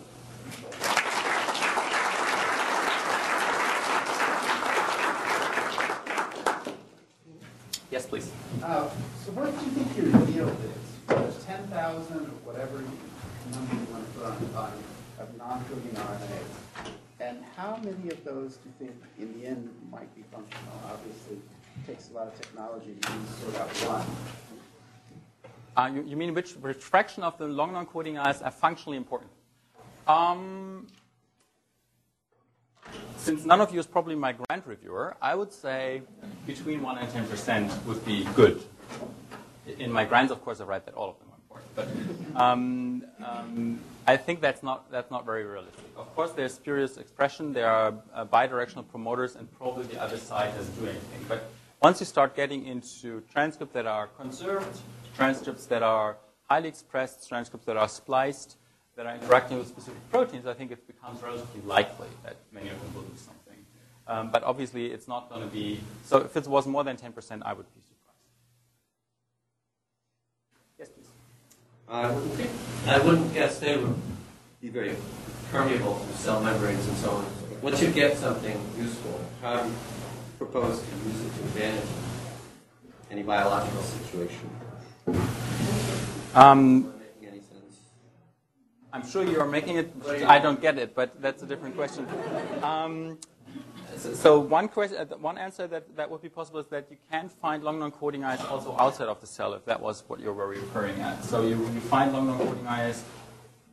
[7.91, 8.32] Yes, please.
[8.63, 8.88] Uh,
[9.26, 11.07] so what do you think your yield is?
[11.07, 12.84] There's 10,000 or whatever
[13.51, 14.74] number you want to put on, on
[15.20, 16.70] of non-coding RNAs.
[17.20, 20.74] And how many of those do you think, in the end, might be functional?
[20.86, 23.11] Obviously, it takes a lot of technology to
[23.41, 24.05] sort out one.
[25.76, 29.32] Uh, you, you, mean which, which, fraction of the long non-coding RNAs are functionally important?
[30.07, 30.88] Um,
[33.17, 36.01] since none of you is probably my grant reviewer, I would say
[36.47, 38.63] between 1 and 10% would be good.
[39.78, 42.34] In my grants, of course, I write that all of them are important.
[42.34, 43.80] But um, um,
[44.10, 45.86] I think that's not, that's not very realistic.
[45.95, 50.55] Of course, there's spurious expression, there are uh, bidirectional promoters, and probably the other side
[50.55, 51.22] doesn't do anything.
[51.28, 51.43] But
[51.80, 54.80] once you start getting into transcripts that are conserved,
[55.16, 56.18] transcripts that are
[56.49, 58.57] highly expressed, transcripts that are spliced,
[58.95, 62.82] that are interacting with specific proteins, I think it becomes relatively likely that many of
[62.82, 63.60] them will do something.
[64.07, 65.82] Um, but obviously, it's not going to be.
[66.03, 68.26] So if it was more than 10%, I would be surprised.
[70.80, 71.10] Yes, please.
[71.91, 72.51] I wouldn't think,
[72.85, 73.95] I wouldn't guess they would
[74.61, 74.95] be very
[75.51, 77.25] permeable to cell membranes and so on.
[77.63, 79.75] Once you get something useful, how do you
[80.37, 81.89] propose to use it to advantage
[83.09, 84.49] any biological situation?
[86.35, 86.93] Um,
[88.93, 89.91] I'm sure you're making it.
[90.27, 92.07] I don't get it, but that's a different question.
[92.61, 93.17] Um,
[93.97, 97.29] so one question, uh, one answer that, that would be possible is that you can
[97.29, 100.47] find long non-coding RNAs also outside of the cell, if that was what you were
[100.47, 101.23] referring at.
[101.23, 103.01] So you, you find long non-coding RNAs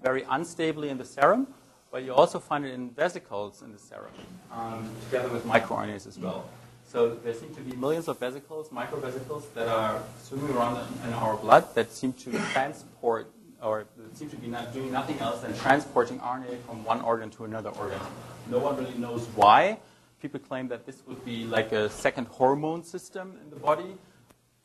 [0.03, 1.49] very unstably in the serum,
[1.91, 4.13] but you also find it in vesicles in the serum,
[4.53, 6.49] um, together with microRNAs as well.
[6.87, 11.37] So there seem to be millions of vesicles, microvesicles, that are swimming around in our
[11.37, 16.21] blood that seem to transport, or seem to be not doing nothing else than transporting
[16.21, 18.01] RNA from one organ to another organ.
[18.49, 19.79] No one really knows why
[20.21, 23.95] people claim that this would be like a second hormone system in the body.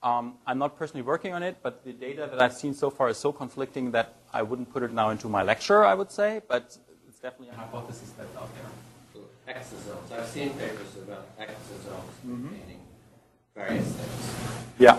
[0.04, 3.10] Um, I'm not personally working on it, but the data that I've seen so far
[3.10, 6.42] is so conflicting that I wouldn't put it now into my lecture, I would say,
[6.48, 6.78] but
[7.08, 8.72] it's definitely a hypothesis that's out there.
[9.14, 10.18] So exosomes.
[10.18, 12.48] I've seen papers about exosomes mm-hmm.
[12.48, 12.80] containing
[13.54, 14.66] various things.
[14.80, 14.98] Yeah.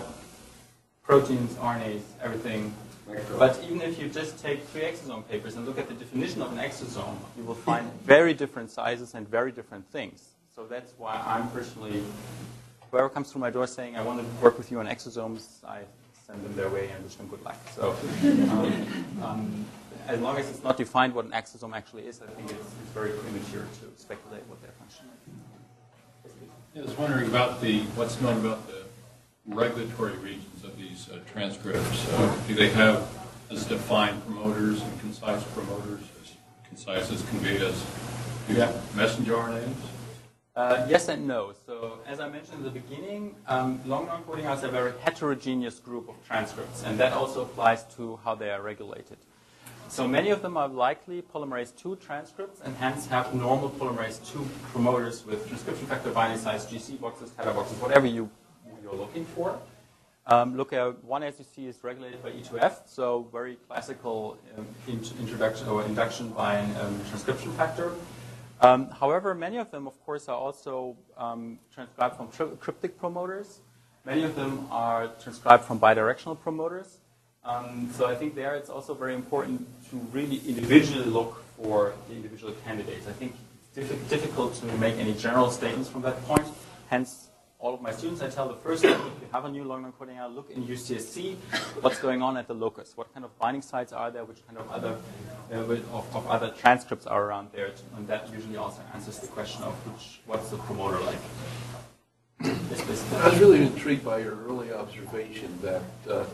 [1.03, 2.73] Proteins, RNAs, everything.
[3.05, 3.37] micro.
[3.37, 6.53] But even if you just take three exosome papers and look at the definition of
[6.53, 10.32] an exosome, you will find very different sizes and very different things.
[10.55, 12.03] So that's why I'm personally,
[12.91, 15.81] whoever comes through my door saying, I want to work with you on exosomes, I
[16.27, 17.57] send them their way and wish them good luck.
[17.75, 19.65] So um, um,
[20.07, 22.91] as long as it's not defined what an exosome actually is, I think it's, it's
[22.93, 25.05] very premature to speculate what their function
[26.75, 26.81] is.
[26.83, 28.83] I was wondering about the, what's known about the
[29.47, 32.07] regulatory regions of these uh, transcripts.
[32.13, 33.07] Uh, Do they have
[33.49, 36.33] as defined promoters and concise promoters, as
[36.67, 37.83] concise as conveyed as
[38.49, 38.71] Yeah.
[38.95, 39.73] messenger RNAs?
[40.55, 41.51] Uh, yes and no.
[41.65, 46.07] So as I mentioned in the beginning, um, long non-coding is a very heterogeneous group
[46.07, 49.17] of transcripts, and that also applies to how they are regulated.
[49.87, 54.45] So many of them are likely polymerase II transcripts, and hence have normal polymerase II
[54.71, 58.29] promoters with transcription factor binding size, GC boxes, TATA boxes, whatever you,
[58.83, 59.59] you're looking for.
[60.27, 64.67] Um, look at one, as you see, is regulated by E2F, so very classical um,
[64.87, 67.91] int- introduction or induction by um, transcription factor.
[68.63, 73.59] Um, however, many of them, of course, are also um, transcribed from tri- cryptic promoters.
[74.05, 76.99] Many of them are transcribed from bidirectional promoters.
[77.43, 82.15] Um, so I think there it's also very important to really individually look for the
[82.15, 83.05] individual candidates.
[83.05, 83.35] I think
[83.75, 86.47] it's diffi- difficult to make any general statements from that point.
[86.87, 87.27] Hence,
[87.63, 89.83] all of my students, I tell the first step, if you have a new long
[89.83, 91.37] non-coding I look in UCSC,
[91.79, 94.59] what's going on at the locus, what kind of binding sites are there, which kind
[94.59, 94.97] of other
[95.49, 99.63] uh, of, of other transcripts are around there, and that usually also answers the question
[99.63, 101.17] of which what's the promoter like.
[102.41, 106.25] I was really intrigued by your early observation that uh,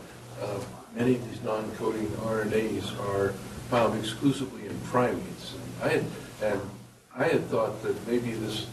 [0.42, 0.58] uh,
[0.96, 3.34] many of these non-coding RNAs are
[3.70, 5.54] found exclusively in primates.
[5.54, 6.04] And I had,
[6.42, 6.60] and
[7.14, 8.66] I had thought that maybe this,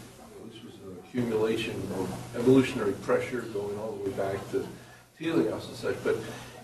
[1.18, 4.68] accumulation of evolutionary pressure going all the way back to
[5.20, 6.15] teleos and such, but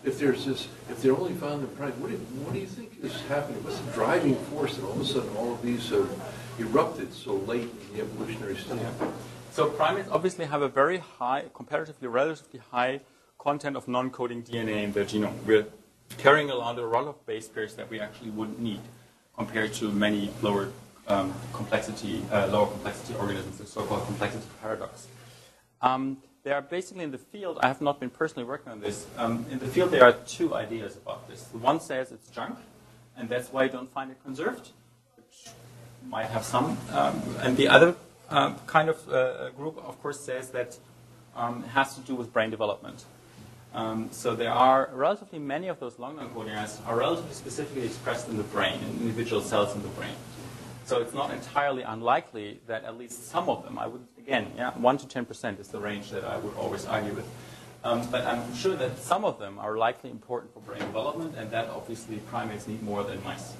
[0.04, 2.68] if there's this, if they're only found in primates, what do you, what do you
[2.68, 3.64] think is happening?
[3.64, 6.08] What's the driving force that all of a sudden all of these have
[6.60, 8.80] erupted so late in the evolutionary stage?
[9.52, 13.00] So primates obviously have a very high, comparatively relatively high
[13.40, 15.44] content of non-coding DNA in their genome.
[15.46, 15.66] We're
[16.20, 18.82] carrying around a lot of base pairs that we actually wouldn't need
[19.36, 20.70] compared to many lower
[21.08, 25.08] um, complexity, uh, lower complexity organisms, the so-called complexity paradox.
[25.82, 29.08] Um, there are basically in the field, I have not been personally working on this,
[29.18, 31.48] um, in the field there are two ideas about this.
[31.54, 32.58] One says it's junk,
[33.18, 34.70] and that's why you don't find it conserved,
[35.16, 35.54] which
[36.10, 36.78] might have some.
[36.92, 37.96] Um, and the other
[38.30, 40.78] um, kind of uh, group, of course, says that
[41.36, 43.06] um, has to do with brain development.
[43.74, 48.30] Um, so there are relatively many of those long non-coding RNAs are relatively specifically expressed
[48.30, 50.14] in the brain, in individual cells in the brain.
[50.86, 54.72] So it's not entirely unlikely that at least some of them, I would, again, yeah,
[54.78, 57.28] 1 to 10% is the range that I would always argue with.
[57.84, 61.52] Um, but I'm sure that some of them are likely important for brain development, and
[61.52, 63.54] that obviously primates need more than mice.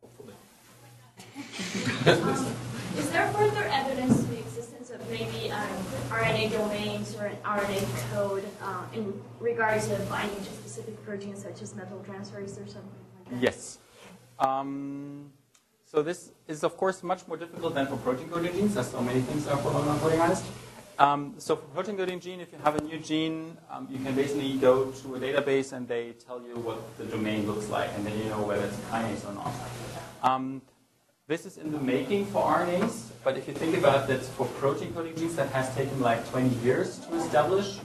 [0.00, 0.34] Hopefully.
[2.98, 5.68] Is there further evidence to the existence of maybe um,
[6.10, 11.62] RNA domains or an RNA code uh, in regards to binding to specific proteins such
[11.62, 13.42] as methyltransferase or something like that?
[13.42, 13.78] Yes.
[15.90, 19.02] So this is, of course, much more difficult than for protein coding genes, as so
[19.02, 20.44] many things are for non-codingized.
[21.00, 24.14] Um, so for protein coding gene, if you have a new gene, um, you can
[24.14, 28.06] basically go to a database and they tell you what the domain looks like, and
[28.06, 29.52] then you know whether it's kinase or not.
[30.22, 30.62] Um,
[31.26, 34.94] this is in the making for RNAs, but if you think about that for protein
[34.94, 37.80] coding genes, that has taken like 20 years to establish.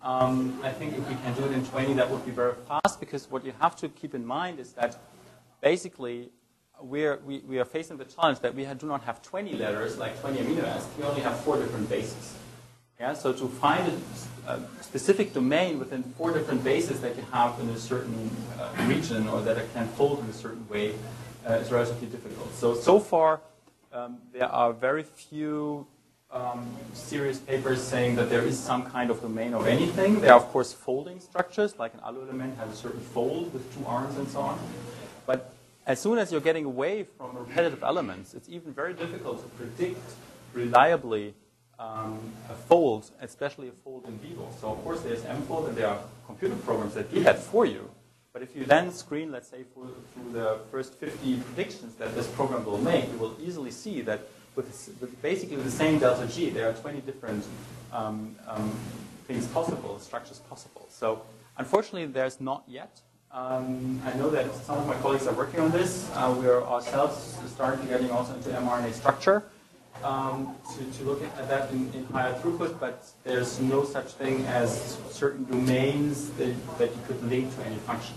[0.00, 3.00] Um, I think if we can do it in 20, that would be very fast,
[3.00, 5.00] because what you have to keep in mind is that
[5.60, 6.30] basically
[6.80, 10.20] we're, we, we are facing the challenge that we do not have 20 letters, like
[10.20, 10.88] 20 amino acids.
[10.96, 12.34] We only have four different bases.
[13.00, 13.92] Yeah, so to find
[14.46, 19.28] a specific domain within four different bases that you have in a certain uh, region
[19.28, 20.94] or that it can fold in a certain way
[21.48, 22.52] uh, is relatively difficult.
[22.54, 23.40] So, so far,
[23.92, 25.86] um, there are very few
[26.30, 30.20] um, serious papers saying that there is some kind of domain of anything.
[30.20, 33.62] There are, of course, folding structures, like an alu element has a certain fold with
[33.74, 34.58] two arms and so on.
[35.24, 35.52] But
[35.88, 40.12] as soon as you're getting away from repetitive elements, it's even very difficult to predict
[40.52, 41.34] reliably
[41.78, 42.20] um,
[42.50, 44.46] a fold, especially a fold in vivo.
[44.60, 47.88] So of course there's mfold and there are computer programs that do that for you.
[48.34, 52.26] But if you then screen, let's say, for, through the first 50 predictions that this
[52.26, 54.20] program will make, you will easily see that
[54.56, 54.66] with,
[55.00, 57.44] with basically the same delta G, there are 20 different
[57.94, 58.70] um, um,
[59.26, 60.86] things possible, structures possible.
[60.90, 61.22] So
[61.56, 63.00] unfortunately, there's not yet.
[63.30, 66.10] Um, I know that some of my colleagues are working on this.
[66.14, 69.42] Uh, we are ourselves starting to getting also into mRNA structure.
[70.04, 74.44] um, to, to look at that in, in higher throughput, but there's no such thing
[74.46, 78.14] as certain domains that, that you could link to any function.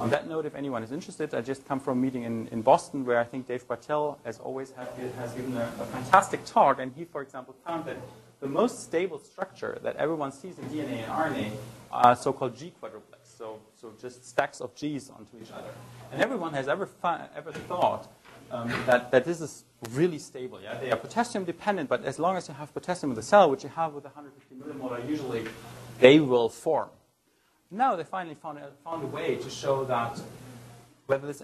[0.00, 2.62] On that note, if anyone is interested, I just come from a meeting in, in
[2.62, 6.78] Boston where I think Dave Bartel, as always, have, has given a, a fantastic talk.
[6.78, 7.96] And he, for example, found that
[8.40, 11.50] the most stable structure that everyone sees in DNA and RNA
[11.90, 13.07] are so-called G quadruplex.
[13.38, 15.70] So, so just stacks of G's onto each other.
[16.10, 16.88] And everyone has ever,
[17.36, 18.08] ever thought
[18.50, 20.60] um, that, that this is really stable.
[20.60, 20.76] Yeah?
[20.80, 23.62] They are potassium dependent, but as long as you have potassium in the cell, which
[23.62, 25.44] you have with 150 millimolar, usually
[26.00, 26.88] they will form.
[27.70, 30.20] Now they finally found a, found a way to show that
[31.06, 31.40] whether this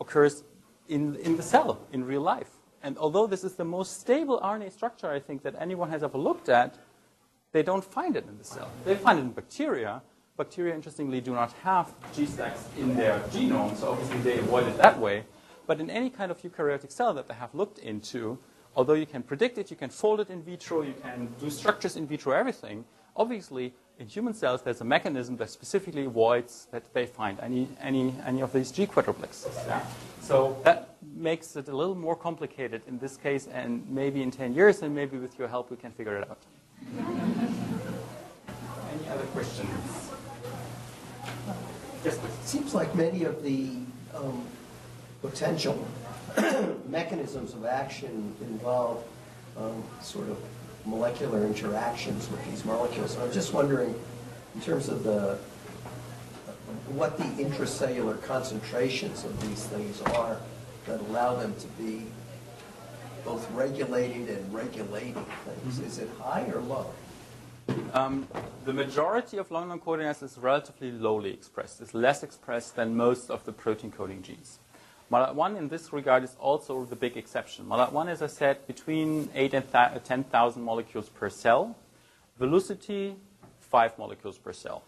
[0.00, 0.42] occurs
[0.88, 2.50] in, in the cell in real life.
[2.82, 6.18] And although this is the most stable RNA structure I think that anyone has ever
[6.18, 6.76] looked at,
[7.52, 8.68] they don't find it in the cell.
[8.84, 10.02] They find it in bacteria.
[10.36, 14.76] Bacteria, interestingly, do not have G stacks in their genome, so obviously they avoid it
[14.76, 15.24] that way.
[15.66, 18.38] But in any kind of eukaryotic cell that they have looked into,
[18.74, 21.96] although you can predict it, you can fold it in vitro, you can do structures
[21.96, 22.84] in vitro, everything,
[23.16, 28.14] obviously in human cells, there's a mechanism that specifically avoids that they find any, any,
[28.26, 29.66] any of these G quadruplexes.
[29.66, 29.80] Yeah?
[30.20, 34.54] So that makes it a little more complicated in this case, and maybe in 10
[34.54, 36.38] years, and maybe with your help, we can figure it out.
[38.92, 40.05] any other questions?
[42.06, 42.28] Yes, please.
[42.28, 43.66] It seems like many of the
[44.14, 44.44] um,
[45.22, 45.84] potential
[46.88, 49.02] mechanisms of action involve
[49.56, 50.38] um, sort of
[50.84, 53.14] molecular interactions with these molecules.
[53.14, 53.92] So I'm just wondering,
[54.54, 55.38] in terms of the
[56.90, 60.36] what the intracellular concentrations of these things are
[60.86, 62.02] that allow them to be
[63.24, 65.74] both regulating and regulating things.
[65.74, 65.86] Mm-hmm.
[65.86, 66.88] Is it high or low?
[67.92, 68.28] Um,
[68.64, 71.80] the majority of long non-coding is relatively lowly expressed.
[71.80, 74.58] It's less expressed than most of the protein coding genes.
[75.10, 77.64] MALAT1 in this regard is also the big exception.
[77.66, 81.76] MALAT1, as I said, between 8 and 10,000 molecules per cell.
[82.38, 83.14] Velocity,
[83.60, 84.82] 5 molecules per cell.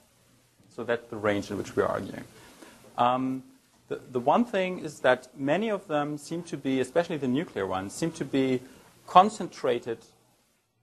[0.68, 2.24] So that's the range in which we're arguing.
[2.96, 3.44] Um,
[3.88, 7.66] the, the one thing is that many of them seem to be, especially the nuclear
[7.66, 8.60] ones, seem to be
[9.06, 9.98] concentrated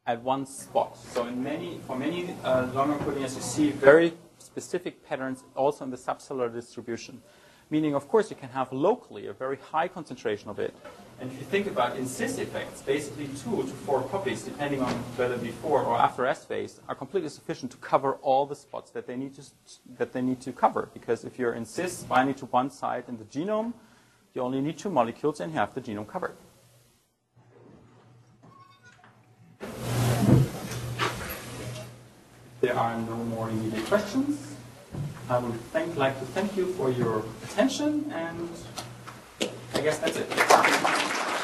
[0.08, 0.98] at one spot.
[0.98, 5.98] So in many, for many uh, longer you see very specific patterns also in the
[5.98, 7.22] subcellular distribution.
[7.72, 10.76] Meaning, of course, you can have locally a very high concentration of it.
[11.20, 14.94] And if you think about in cis effects, basically two to four copies, depending on
[15.18, 19.08] whether before or after S phase, are completely sufficient to cover all the spots that
[19.08, 19.42] they need to,
[19.98, 20.90] that they need to cover.
[20.94, 23.74] Because if you're in cis binding to one site in the genome,
[24.36, 26.36] you only need two molecules and you have the genome covered.
[32.66, 34.56] There are no more immediate questions.
[35.30, 38.50] I would thank, like to thank you for your attention, and
[39.76, 41.35] I guess that's it.